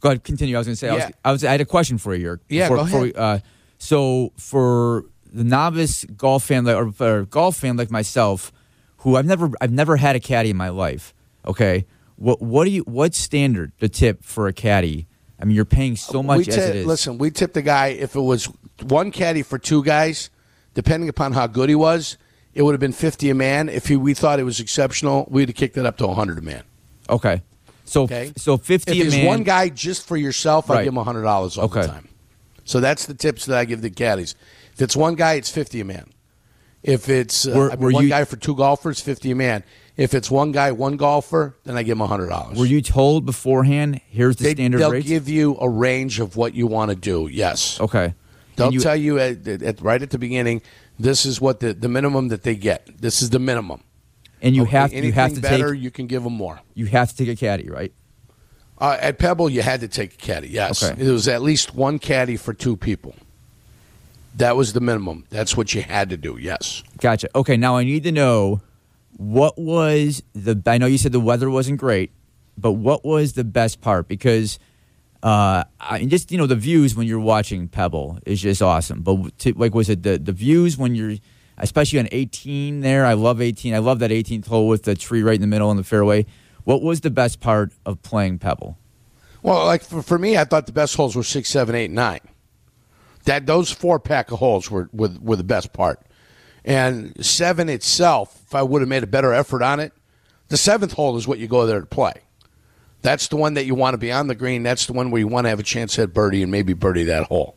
Go 0.00 0.10
ahead, 0.10 0.22
continue. 0.22 0.54
I 0.54 0.58
was 0.58 0.66
going 0.66 0.74
to 0.74 0.78
say, 0.78 0.88
I, 0.90 0.94
was, 0.94 1.12
I 1.24 1.32
was, 1.32 1.44
I 1.44 1.52
had 1.52 1.60
a 1.62 1.64
question 1.64 1.96
for 1.96 2.14
you. 2.14 2.38
Yeah, 2.48 2.68
before, 2.68 2.76
go 2.76 2.82
ahead. 2.82 3.02
we, 3.02 3.14
uh, 3.14 3.38
so 3.78 4.32
for 4.36 5.06
the 5.34 5.44
novice 5.44 6.04
golf 6.16 6.44
fan, 6.44 6.64
like, 6.64 6.76
or, 6.76 6.92
or 7.04 7.24
golf 7.24 7.56
fan 7.56 7.76
like 7.76 7.90
myself, 7.90 8.52
who 8.98 9.16
I've 9.16 9.26
never, 9.26 9.50
I've 9.60 9.72
never 9.72 9.96
had 9.96 10.16
a 10.16 10.20
caddy 10.20 10.50
in 10.50 10.56
my 10.56 10.68
life. 10.70 11.12
Okay, 11.46 11.84
what, 12.16 12.40
what 12.40 12.64
do 12.64 12.70
you, 12.70 12.82
what 12.82 13.14
standard 13.14 13.72
the 13.80 13.88
tip 13.88 14.24
for 14.24 14.46
a 14.46 14.52
caddy? 14.52 15.08
I 15.40 15.44
mean, 15.44 15.56
you're 15.56 15.64
paying 15.64 15.96
so 15.96 16.22
much 16.22 16.46
we 16.46 16.52
as 16.52 16.56
it 16.56 16.76
is. 16.76 16.86
Listen, 16.86 17.18
we 17.18 17.30
tipped 17.30 17.54
the 17.54 17.62
guy 17.62 17.88
if 17.88 18.14
it 18.14 18.20
was 18.20 18.48
one 18.82 19.10
caddy 19.10 19.42
for 19.42 19.58
two 19.58 19.82
guys, 19.82 20.30
depending 20.74 21.08
upon 21.08 21.32
how 21.32 21.46
good 21.48 21.68
he 21.68 21.74
was, 21.74 22.16
it 22.54 22.62
would 22.62 22.72
have 22.72 22.80
been 22.80 22.92
fifty 22.92 23.30
a 23.30 23.34
man. 23.34 23.68
If 23.68 23.88
he, 23.88 23.96
we 23.96 24.14
thought 24.14 24.38
it 24.38 24.44
was 24.44 24.60
exceptional, 24.60 25.26
we'd 25.28 25.48
have 25.48 25.56
kicked 25.56 25.76
it 25.76 25.84
up 25.84 25.98
to 25.98 26.08
hundred 26.08 26.38
a 26.38 26.42
man. 26.42 26.62
Okay, 27.10 27.42
so 27.84 28.04
Okay, 28.04 28.32
so 28.36 28.56
fifty 28.56 28.92
If 28.92 29.04
a 29.04 29.06
it's 29.08 29.16
man. 29.16 29.26
one 29.26 29.42
guy 29.42 29.68
just 29.68 30.06
for 30.06 30.16
yourself, 30.16 30.70
I 30.70 30.84
give 30.84 30.94
him 30.94 31.02
hundred 31.02 31.22
dollars 31.22 31.58
all 31.58 31.66
the 31.66 31.86
time. 31.86 32.08
So 32.64 32.80
that's 32.80 33.06
the 33.06 33.14
tips 33.14 33.46
that 33.46 33.58
I 33.58 33.64
give 33.64 33.82
the 33.82 33.90
caddies. 33.90 34.36
If 34.74 34.82
it's 34.82 34.96
one 34.96 35.14
guy, 35.14 35.34
it's 35.34 35.50
fifty 35.50 35.80
a 35.80 35.84
man. 35.84 36.10
If 36.82 37.08
it's 37.08 37.46
uh, 37.46 37.52
Were- 37.54 37.70
I 37.72 37.76
mean, 37.76 37.80
were 37.84 37.92
one 37.92 38.02
you- 38.04 38.10
guy 38.10 38.24
for 38.24 38.36
two 38.36 38.54
golfers, 38.54 39.00
fifty 39.00 39.30
a 39.30 39.34
man. 39.34 39.64
If 39.96 40.12
it's 40.12 40.28
one 40.30 40.50
guy, 40.52 40.72
one 40.72 40.96
golfer, 40.96 41.56
then 41.64 41.76
I 41.76 41.84
give 41.84 41.98
him 42.00 42.06
hundred 42.06 42.28
dollars. 42.28 42.58
were 42.58 42.66
you 42.66 42.82
told 42.82 43.24
beforehand? 43.24 44.00
Here's 44.08 44.36
the 44.36 44.44
They, 44.44 44.54
standard 44.54 44.78
they'll 44.80 44.90
rates. 44.90 45.06
give 45.06 45.28
you 45.28 45.56
a 45.60 45.68
range 45.68 46.18
of 46.18 46.36
what 46.36 46.54
you 46.54 46.66
want 46.66 46.90
to 46.90 46.96
do. 46.96 47.28
Yes. 47.30 47.80
okay, 47.80 48.14
They'll 48.56 48.72
you- 48.72 48.80
tell 48.80 48.96
you 48.96 49.18
at, 49.20 49.46
at, 49.46 49.80
right 49.80 50.02
at 50.02 50.10
the 50.10 50.18
beginning. 50.18 50.62
This 50.98 51.24
is 51.26 51.40
what 51.40 51.60
the, 51.60 51.72
the 51.74 51.88
minimum 51.88 52.28
that 52.28 52.42
they 52.42 52.54
get. 52.56 52.88
This 53.00 53.20
is 53.22 53.30
the 53.30 53.38
minimum. 53.40 53.82
and 54.42 54.54
you 54.54 54.62
Okay, 54.62 54.70
have 54.72 54.92
anything 54.92 55.06
you 55.06 55.12
have 55.12 55.34
to 55.34 55.40
better. 55.40 55.72
take 55.74 55.82
you 55.82 55.90
can 55.90 56.06
give 56.06 56.22
them 56.24 56.34
more. 56.34 56.60
you 56.74 56.86
have 56.86 57.10
to 57.10 57.16
take 57.16 57.28
a 57.28 57.36
caddy, 57.36 57.68
right? 57.68 57.92
Uh, 58.78 58.96
at 59.00 59.18
Pebble, 59.18 59.48
you 59.48 59.62
had 59.62 59.80
to 59.80 59.88
take 59.88 60.14
a 60.14 60.16
caddy. 60.16 60.48
Yes, 60.48 60.82
Okay. 60.82 61.00
it 61.04 61.08
was 61.10 61.26
at 61.28 61.40
least 61.42 61.74
one 61.74 61.98
caddy 62.00 62.36
for 62.36 62.52
two 62.52 62.76
people. 62.76 63.14
That 64.36 64.56
was 64.56 64.72
the 64.72 64.80
minimum. 64.80 65.24
That's 65.30 65.56
what 65.56 65.74
you 65.74 65.82
had 65.82 66.10
to 66.10 66.16
do. 66.16 66.36
Yes. 66.38 66.82
Gotcha. 67.00 67.28
Okay, 67.34 67.56
now 67.56 67.76
I 67.76 67.84
need 67.84 68.02
to 68.04 68.12
know 68.12 68.62
what 69.16 69.56
was 69.58 70.22
the. 70.32 70.60
I 70.66 70.78
know 70.78 70.86
you 70.86 70.98
said 70.98 71.12
the 71.12 71.20
weather 71.20 71.48
wasn't 71.48 71.78
great, 71.78 72.10
but 72.58 72.72
what 72.72 73.04
was 73.04 73.34
the 73.34 73.44
best 73.44 73.80
part? 73.80 74.08
Because 74.08 74.58
uh, 75.22 75.64
I 75.80 76.04
just 76.04 76.32
you 76.32 76.38
know 76.38 76.46
the 76.46 76.56
views 76.56 76.96
when 76.96 77.06
you're 77.06 77.20
watching 77.20 77.68
Pebble 77.68 78.18
is 78.26 78.42
just 78.42 78.60
awesome. 78.60 79.02
But 79.02 79.38
to, 79.40 79.52
like, 79.54 79.74
was 79.74 79.88
it 79.88 80.02
the 80.02 80.18
the 80.18 80.32
views 80.32 80.76
when 80.76 80.94
you're, 80.94 81.14
especially 81.58 82.00
on 82.00 82.08
18 82.10 82.80
there? 82.80 83.06
I 83.06 83.14
love 83.14 83.40
18. 83.40 83.72
I 83.72 83.78
love 83.78 84.00
that 84.00 84.10
18th 84.10 84.46
hole 84.46 84.66
with 84.66 84.82
the 84.82 84.96
tree 84.96 85.22
right 85.22 85.36
in 85.36 85.40
the 85.40 85.46
middle 85.46 85.70
in 85.70 85.76
the 85.76 85.84
fairway. 85.84 86.26
What 86.64 86.82
was 86.82 87.02
the 87.02 87.10
best 87.10 87.40
part 87.40 87.72
of 87.86 88.02
playing 88.02 88.38
Pebble? 88.38 88.78
Well, 89.42 89.66
like 89.66 89.82
for, 89.82 90.02
for 90.02 90.18
me, 90.18 90.36
I 90.38 90.44
thought 90.44 90.66
the 90.66 90.72
best 90.72 90.96
holes 90.96 91.14
were 91.14 91.22
six, 91.22 91.50
seven, 91.50 91.74
eight, 91.74 91.90
nine. 91.90 92.20
That 93.24 93.46
those 93.46 93.70
four 93.70 93.98
pack 93.98 94.30
of 94.30 94.38
holes 94.38 94.70
were, 94.70 94.88
were 94.92 95.10
were 95.20 95.36
the 95.36 95.44
best 95.44 95.72
part. 95.72 96.00
And 96.64 97.24
seven 97.24 97.68
itself, 97.68 98.40
if 98.46 98.54
I 98.54 98.62
would 98.62 98.82
have 98.82 98.88
made 98.88 99.02
a 99.02 99.06
better 99.06 99.32
effort 99.32 99.62
on 99.62 99.80
it, 99.80 99.92
the 100.48 100.56
seventh 100.56 100.92
hole 100.92 101.16
is 101.16 101.28
what 101.28 101.38
you 101.38 101.46
go 101.46 101.66
there 101.66 101.80
to 101.80 101.86
play. 101.86 102.14
That's 103.02 103.28
the 103.28 103.36
one 103.36 103.54
that 103.54 103.66
you 103.66 103.74
want 103.74 103.94
to 103.94 103.98
be 103.98 104.10
on 104.10 104.28
the 104.28 104.34
green. 104.34 104.62
That's 104.62 104.86
the 104.86 104.94
one 104.94 105.10
where 105.10 105.18
you 105.18 105.28
want 105.28 105.44
to 105.44 105.50
have 105.50 105.60
a 105.60 105.64
chance 105.64 105.98
at 105.98 106.14
birdie 106.14 106.42
and 106.42 106.50
maybe 106.50 106.72
birdie 106.72 107.04
that 107.04 107.24
hole. 107.24 107.56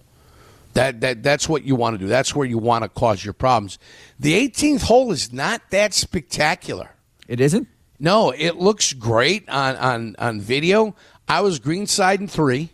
That 0.74 1.02
that 1.02 1.24
that's 1.24 1.48
what 1.48 1.64
you 1.64 1.76
want 1.76 1.96
to 1.96 1.98
do. 1.98 2.08
That's 2.08 2.36
where 2.36 2.46
you 2.46 2.58
want 2.58 2.84
to 2.84 2.90
cause 2.90 3.24
your 3.24 3.34
problems. 3.34 3.80
The 4.20 4.34
18th 4.34 4.84
hole 4.84 5.12
is 5.12 5.32
not 5.32 5.62
that 5.70 5.94
spectacular. 5.94 6.92
It 7.28 7.40
isn't. 7.40 7.68
No, 8.00 8.32
it 8.32 8.58
looks 8.58 8.94
great 8.94 9.48
on, 9.50 9.76
on, 9.78 10.16
on 10.20 10.40
video. 10.40 10.96
I 11.28 11.42
was 11.42 11.60
greenside 11.60 12.22
in 12.22 12.28
three, 12.28 12.70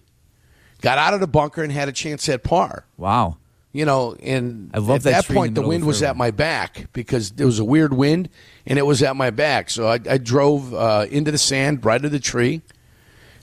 got 0.83 0.97
out 0.97 1.15
of 1.15 1.21
the 1.21 1.27
bunker 1.27 1.63
and 1.63 1.71
had 1.71 1.89
a 1.89 1.91
chance 1.91 2.29
at 2.29 2.43
par. 2.43 2.85
Wow. 2.97 3.37
You 3.71 3.85
know, 3.85 4.15
and 4.21 4.69
I 4.71 4.77
love 4.77 4.97
at 4.97 5.03
that 5.03 5.27
that, 5.27 5.33
point 5.33 5.55
the 5.55 5.61
the 5.61 5.67
wind 5.67 5.85
was 5.85 6.03
at 6.03 6.15
my 6.15 6.29
back 6.29 6.89
because 6.93 7.31
there 7.31 7.47
was 7.47 7.57
a 7.57 7.65
weird 7.65 7.91
wind 7.91 8.29
and 8.67 8.77
it 8.77 8.83
was 8.83 9.01
at 9.01 9.15
my 9.15 9.31
back. 9.31 9.71
So 9.71 9.87
I, 9.87 9.99
I 10.07 10.19
drove 10.19 10.75
uh, 10.75 11.07
into 11.09 11.31
the 11.31 11.39
sand 11.39 11.83
right 11.83 12.03
of 12.03 12.11
the 12.11 12.19
tree, 12.19 12.61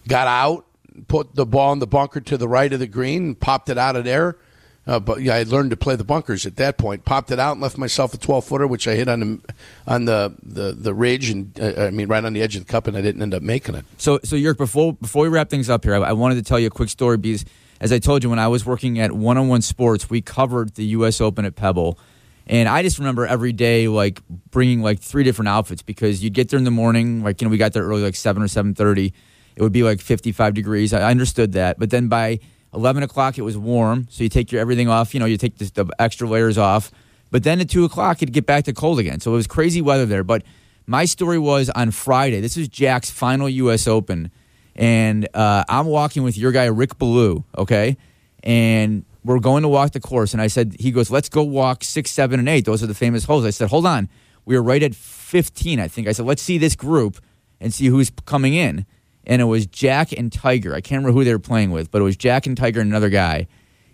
got 0.07 0.29
out, 0.29 0.66
put 1.09 1.35
the 1.35 1.46
ball 1.46 1.72
in 1.72 1.81
the 1.81 1.87
bunker 1.88 2.20
to 2.20 2.37
the 2.37 2.46
right 2.46 2.72
of 2.72 2.79
the 2.79 2.87
green, 2.87 3.24
and 3.24 3.40
popped 3.40 3.70
it 3.70 3.79
out 3.79 3.96
of 3.96 4.05
there. 4.05 4.37
Uh, 4.86 4.98
but 4.98 5.20
yeah, 5.20 5.34
I 5.34 5.42
learned 5.42 5.70
to 5.70 5.76
play 5.76 5.94
the 5.94 6.04
bunkers 6.04 6.46
at 6.46 6.56
that 6.56 6.78
point. 6.78 7.04
Popped 7.04 7.30
it 7.30 7.38
out 7.38 7.52
and 7.52 7.60
left 7.60 7.76
myself 7.76 8.14
a 8.14 8.18
twelve 8.18 8.44
footer, 8.46 8.66
which 8.66 8.88
I 8.88 8.94
hit 8.94 9.08
on 9.08 9.20
the 9.20 9.54
on 9.86 10.06
the 10.06 10.34
the, 10.42 10.72
the 10.72 10.94
ridge 10.94 11.28
and 11.28 11.58
uh, 11.60 11.86
I 11.86 11.90
mean 11.90 12.08
right 12.08 12.24
on 12.24 12.32
the 12.32 12.42
edge 12.42 12.56
of 12.56 12.66
the 12.66 12.70
cup, 12.70 12.86
and 12.86 12.96
I 12.96 13.02
didn't 13.02 13.20
end 13.22 13.34
up 13.34 13.42
making 13.42 13.74
it. 13.74 13.84
So, 13.98 14.18
so 14.24 14.36
Yerk, 14.36 14.56
before 14.56 14.94
before 14.94 15.22
we 15.24 15.28
wrap 15.28 15.50
things 15.50 15.68
up 15.68 15.84
here, 15.84 15.94
I, 15.94 15.98
I 15.98 16.12
wanted 16.12 16.36
to 16.36 16.42
tell 16.42 16.58
you 16.58 16.68
a 16.68 16.70
quick 16.70 16.88
story 16.88 17.18
because, 17.18 17.44
as 17.80 17.92
I 17.92 17.98
told 17.98 18.24
you, 18.24 18.30
when 18.30 18.38
I 18.38 18.48
was 18.48 18.64
working 18.64 18.98
at 18.98 19.12
One 19.12 19.36
on 19.36 19.48
One 19.48 19.62
Sports, 19.62 20.08
we 20.08 20.22
covered 20.22 20.74
the 20.74 20.84
U.S. 20.86 21.20
Open 21.20 21.44
at 21.44 21.56
Pebble, 21.56 21.98
and 22.46 22.66
I 22.66 22.82
just 22.82 22.98
remember 22.98 23.26
every 23.26 23.52
day 23.52 23.86
like 23.86 24.22
bringing 24.50 24.80
like 24.80 25.00
three 25.00 25.24
different 25.24 25.50
outfits 25.50 25.82
because 25.82 26.24
you'd 26.24 26.34
get 26.34 26.48
there 26.48 26.58
in 26.58 26.64
the 26.64 26.70
morning, 26.70 27.22
like 27.22 27.42
you 27.42 27.46
know 27.46 27.50
we 27.50 27.58
got 27.58 27.74
there 27.74 27.84
early, 27.84 28.02
like 28.02 28.16
seven 28.16 28.42
or 28.42 28.48
seven 28.48 28.74
thirty. 28.74 29.12
It 29.56 29.62
would 29.62 29.72
be 29.72 29.82
like 29.82 30.00
fifty 30.00 30.32
five 30.32 30.54
degrees. 30.54 30.94
I 30.94 31.10
understood 31.10 31.52
that, 31.52 31.78
but 31.78 31.90
then 31.90 32.08
by 32.08 32.40
eleven 32.72 33.02
o'clock 33.02 33.38
it 33.38 33.42
was 33.42 33.56
warm, 33.56 34.06
so 34.11 34.22
you 34.22 34.28
take 34.28 34.52
your 34.52 34.61
everything 34.61 34.88
off. 34.88 35.14
You 35.14 35.20
know, 35.20 35.26
you 35.26 35.37
take 35.37 35.59
the, 35.59 35.85
the 35.85 35.94
extra 35.98 36.28
layers 36.28 36.59
off. 36.59 36.90
But 37.30 37.44
then 37.44 37.61
at 37.61 37.70
two 37.70 37.85
o'clock 37.85 38.22
it'd 38.22 38.33
get 38.33 38.46
back 38.46 38.64
to 38.64 38.72
cold 38.72 38.98
again. 38.98 39.20
So 39.20 39.33
it 39.33 39.37
was 39.37 39.46
crazy 39.46 39.80
weather 39.83 40.06
there, 40.06 40.24
but. 40.24 40.42
My 40.90 41.04
story 41.04 41.38
was 41.38 41.70
on 41.70 41.92
Friday. 41.92 42.40
This 42.40 42.56
is 42.56 42.66
Jack's 42.66 43.11
final 43.11 43.48
U.S. 43.48 43.87
Open, 43.87 44.33
and 44.74 45.28
uh, 45.35 45.62
I'm 45.68 45.87
walking 45.87 46.24
with 46.24 46.37
your 46.37 46.50
guy 46.50 46.64
Rick 46.64 46.98
Ballou. 46.98 47.44
Okay, 47.56 47.96
and 48.42 49.04
we're 49.24 49.38
going 49.38 49.62
to 49.62 49.68
walk 49.68 49.92
the 49.92 50.00
course. 50.00 50.33
And 50.33 50.42
I 50.42 50.48
said, 50.48 50.74
he 50.80 50.90
goes, 50.90 51.09
"Let's 51.09 51.28
go 51.28 51.44
walk 51.44 51.85
six, 51.85 52.11
seven, 52.11 52.40
and 52.40 52.48
eight. 52.48 52.64
Those 52.64 52.83
are 52.83 52.88
the 52.88 52.94
famous 52.94 53.24
holes." 53.24 53.44
I 53.44 53.50
said, 53.50 53.68
"Hold 53.68 53.87
on, 53.87 54.09
we 54.44 54.56
were 54.56 54.62
right 54.64 54.83
at 54.83 54.96
15, 54.96 55.78
I 55.78 55.87
think." 55.87 56.09
I 56.09 56.12
said, 56.12 56.26
"Let's 56.26 56.42
see 56.42 56.59
this 56.59 56.74
group 56.74 57.18
and 57.61 57.72
see 57.72 57.87
who's 57.87 58.11
coming 58.26 58.54
in." 58.54 58.85
And 59.26 59.42
it 59.42 59.46
was 59.46 59.66
Jack 59.66 60.12
and 60.12 60.33
Tiger. 60.33 60.74
I 60.74 60.80
can't 60.80 61.02
remember 61.02 61.18
who 61.18 61.24
they 61.24 61.33
were 61.33 61.38
playing 61.38 61.70
with, 61.70 61.90
but 61.90 62.00
it 62.00 62.04
was 62.04 62.16
Jack 62.16 62.46
and 62.46 62.56
Tiger 62.56 62.80
and 62.80 62.90
another 62.90 63.11
guy. 63.11 63.46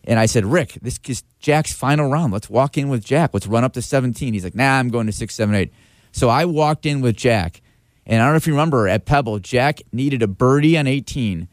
And 0.04 0.20
I 0.20 0.26
said, 0.26 0.44
Rick, 0.44 0.78
this 0.82 1.00
is 1.08 1.24
Jack's 1.40 1.72
final 1.72 2.08
round. 2.08 2.32
Let's 2.32 2.48
walk 2.48 2.78
in 2.78 2.88
with 2.88 3.04
Jack. 3.04 3.30
Let's 3.34 3.46
run 3.46 3.64
up 3.64 3.72
to 3.72 3.82
17. 3.82 4.34
He's 4.34 4.44
like, 4.44 4.54
Nah, 4.54 4.78
I'm 4.78 4.88
going 4.88 5.06
to 5.06 5.12
six, 5.12 5.34
seven, 5.34 5.54
eight. 5.54 5.72
So 6.12 6.28
I 6.28 6.44
walked 6.44 6.86
in 6.86 7.00
with 7.00 7.16
Jack, 7.16 7.60
and 8.06 8.22
I 8.22 8.24
don't 8.24 8.32
know 8.32 8.36
if 8.36 8.46
you 8.46 8.54
remember 8.54 8.88
at 8.88 9.04
Pebble, 9.04 9.38
Jack 9.38 9.82
needed 9.92 10.22
a 10.22 10.26
birdie 10.26 10.78
on 10.78 10.86
18, 10.86 11.48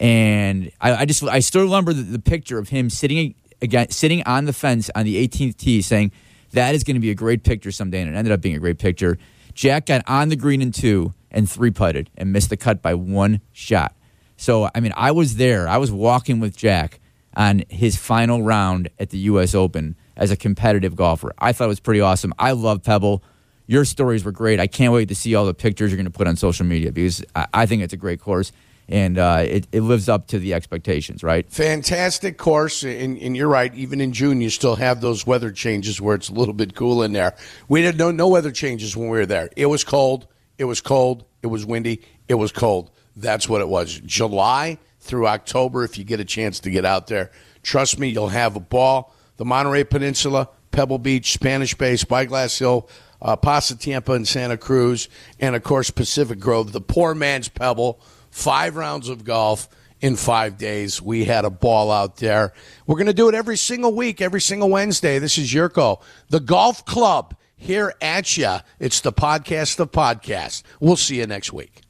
and 0.00 0.70
I, 0.80 0.96
I 0.96 1.04
just 1.06 1.22
I 1.22 1.38
still 1.38 1.62
remember 1.62 1.92
the, 1.92 2.02
the 2.02 2.18
picture 2.18 2.58
of 2.58 2.68
him 2.68 2.90
sitting 2.90 3.34
again 3.62 3.88
sitting 3.90 4.22
on 4.24 4.44
the 4.44 4.52
fence 4.52 4.90
on 4.94 5.04
the 5.04 5.26
18th 5.26 5.56
tee, 5.56 5.80
saying 5.80 6.12
that 6.50 6.74
is 6.74 6.84
going 6.84 6.96
to 6.96 7.00
be 7.00 7.10
a 7.10 7.14
great 7.14 7.44
picture 7.44 7.70
someday, 7.72 8.02
and 8.02 8.14
it 8.14 8.18
ended 8.18 8.32
up 8.32 8.40
being 8.40 8.56
a 8.56 8.58
great 8.58 8.78
picture. 8.78 9.16
Jack 9.54 9.86
got 9.86 10.02
on 10.06 10.28
the 10.28 10.36
green 10.36 10.62
in 10.62 10.72
two 10.72 11.14
and 11.30 11.50
three 11.50 11.70
putted 11.70 12.10
and 12.16 12.32
missed 12.32 12.50
the 12.50 12.56
cut 12.56 12.82
by 12.82 12.94
one 12.94 13.40
shot. 13.52 13.94
So 14.36 14.68
I 14.74 14.80
mean, 14.80 14.92
I 14.96 15.12
was 15.12 15.36
there. 15.36 15.68
I 15.68 15.78
was 15.78 15.90
walking 15.90 16.40
with 16.40 16.56
Jack 16.56 17.00
on 17.36 17.64
his 17.68 17.96
final 17.96 18.42
round 18.42 18.90
at 18.98 19.10
the 19.10 19.18
U.S. 19.18 19.54
Open 19.54 19.96
as 20.16 20.30
a 20.30 20.36
competitive 20.36 20.96
golfer. 20.96 21.32
I 21.38 21.52
thought 21.52 21.64
it 21.64 21.68
was 21.68 21.80
pretty 21.80 22.00
awesome. 22.00 22.34
I 22.38 22.52
love 22.52 22.82
Pebble. 22.82 23.22
Your 23.66 23.84
stories 23.84 24.24
were 24.24 24.32
great. 24.32 24.60
I 24.60 24.66
can't 24.66 24.92
wait 24.92 25.08
to 25.08 25.14
see 25.14 25.34
all 25.34 25.46
the 25.46 25.54
pictures 25.54 25.90
you're 25.90 25.96
going 25.96 26.04
to 26.04 26.10
put 26.10 26.26
on 26.26 26.36
social 26.36 26.66
media 26.66 26.92
because 26.92 27.24
I, 27.34 27.46
I 27.54 27.66
think 27.66 27.82
it's 27.82 27.94
a 27.94 27.96
great 27.96 28.20
course 28.20 28.52
and 28.88 29.18
uh, 29.18 29.42
it, 29.46 29.66
it 29.72 29.80
lives 29.80 30.08
up 30.08 30.26
to 30.28 30.38
the 30.38 30.54
expectations, 30.54 31.22
right? 31.22 31.50
Fantastic 31.50 32.38
course, 32.38 32.82
and, 32.82 33.16
and 33.18 33.36
you're 33.36 33.48
right. 33.48 33.74
Even 33.74 34.00
in 34.00 34.12
June, 34.12 34.40
you 34.40 34.50
still 34.50 34.76
have 34.76 35.00
those 35.00 35.26
weather 35.26 35.50
changes 35.50 36.00
where 36.00 36.14
it's 36.14 36.28
a 36.28 36.34
little 36.34 36.54
bit 36.54 36.74
cool 36.74 37.02
in 37.02 37.12
there. 37.12 37.34
We 37.68 37.82
didn't 37.82 37.98
know 37.98 38.10
no 38.10 38.28
weather 38.28 38.50
changes 38.50 38.96
when 38.96 39.08
we 39.08 39.18
were 39.18 39.26
there. 39.26 39.50
It 39.56 39.66
was 39.66 39.84
cold. 39.84 40.26
It 40.58 40.64
was 40.64 40.80
cold. 40.80 41.24
It 41.42 41.48
was 41.48 41.64
windy. 41.64 42.02
It 42.28 42.34
was 42.34 42.52
cold. 42.52 42.90
That's 43.16 43.48
what 43.48 43.60
it 43.60 43.68
was. 43.68 44.00
July 44.00 44.78
through 45.00 45.26
October, 45.26 45.84
if 45.84 45.98
you 45.98 46.04
get 46.04 46.20
a 46.20 46.24
chance 46.24 46.60
to 46.60 46.70
get 46.70 46.84
out 46.84 47.08
there, 47.08 47.30
trust 47.62 47.98
me, 47.98 48.08
you'll 48.08 48.28
have 48.28 48.56
a 48.56 48.60
ball. 48.60 49.14
The 49.36 49.44
Monterey 49.44 49.84
Peninsula, 49.84 50.48
Pebble 50.70 50.98
Beach, 50.98 51.32
Spanish 51.32 51.74
Bay, 51.74 51.96
Spyglass 51.96 52.58
Hill, 52.58 52.88
uh, 53.20 53.36
Pasatiempo, 53.36 54.14
and 54.14 54.26
Santa 54.26 54.56
Cruz, 54.56 55.08
and 55.40 55.56
of 55.56 55.62
course 55.62 55.90
Pacific 55.90 56.38
Grove, 56.38 56.72
the 56.72 56.80
poor 56.80 57.14
man's 57.14 57.48
Pebble. 57.48 58.00
Five 58.32 58.76
rounds 58.76 59.10
of 59.10 59.24
golf 59.24 59.68
in 60.00 60.16
five 60.16 60.56
days. 60.56 61.00
We 61.00 61.26
had 61.26 61.44
a 61.44 61.50
ball 61.50 61.92
out 61.92 62.16
there. 62.16 62.54
We're 62.86 62.96
going 62.96 63.06
to 63.06 63.12
do 63.12 63.28
it 63.28 63.34
every 63.34 63.58
single 63.58 63.94
week, 63.94 64.22
every 64.22 64.40
single 64.40 64.70
Wednesday. 64.70 65.18
This 65.18 65.36
is 65.36 65.48
Jurko, 65.48 66.02
the 66.30 66.40
golf 66.40 66.84
club 66.86 67.36
here 67.56 67.94
at 68.00 68.36
ya. 68.36 68.60
It's 68.80 69.02
the 69.02 69.12
podcast 69.12 69.78
of 69.80 69.92
podcasts. 69.92 70.62
We'll 70.80 70.96
see 70.96 71.18
you 71.18 71.26
next 71.26 71.52
week. 71.52 71.81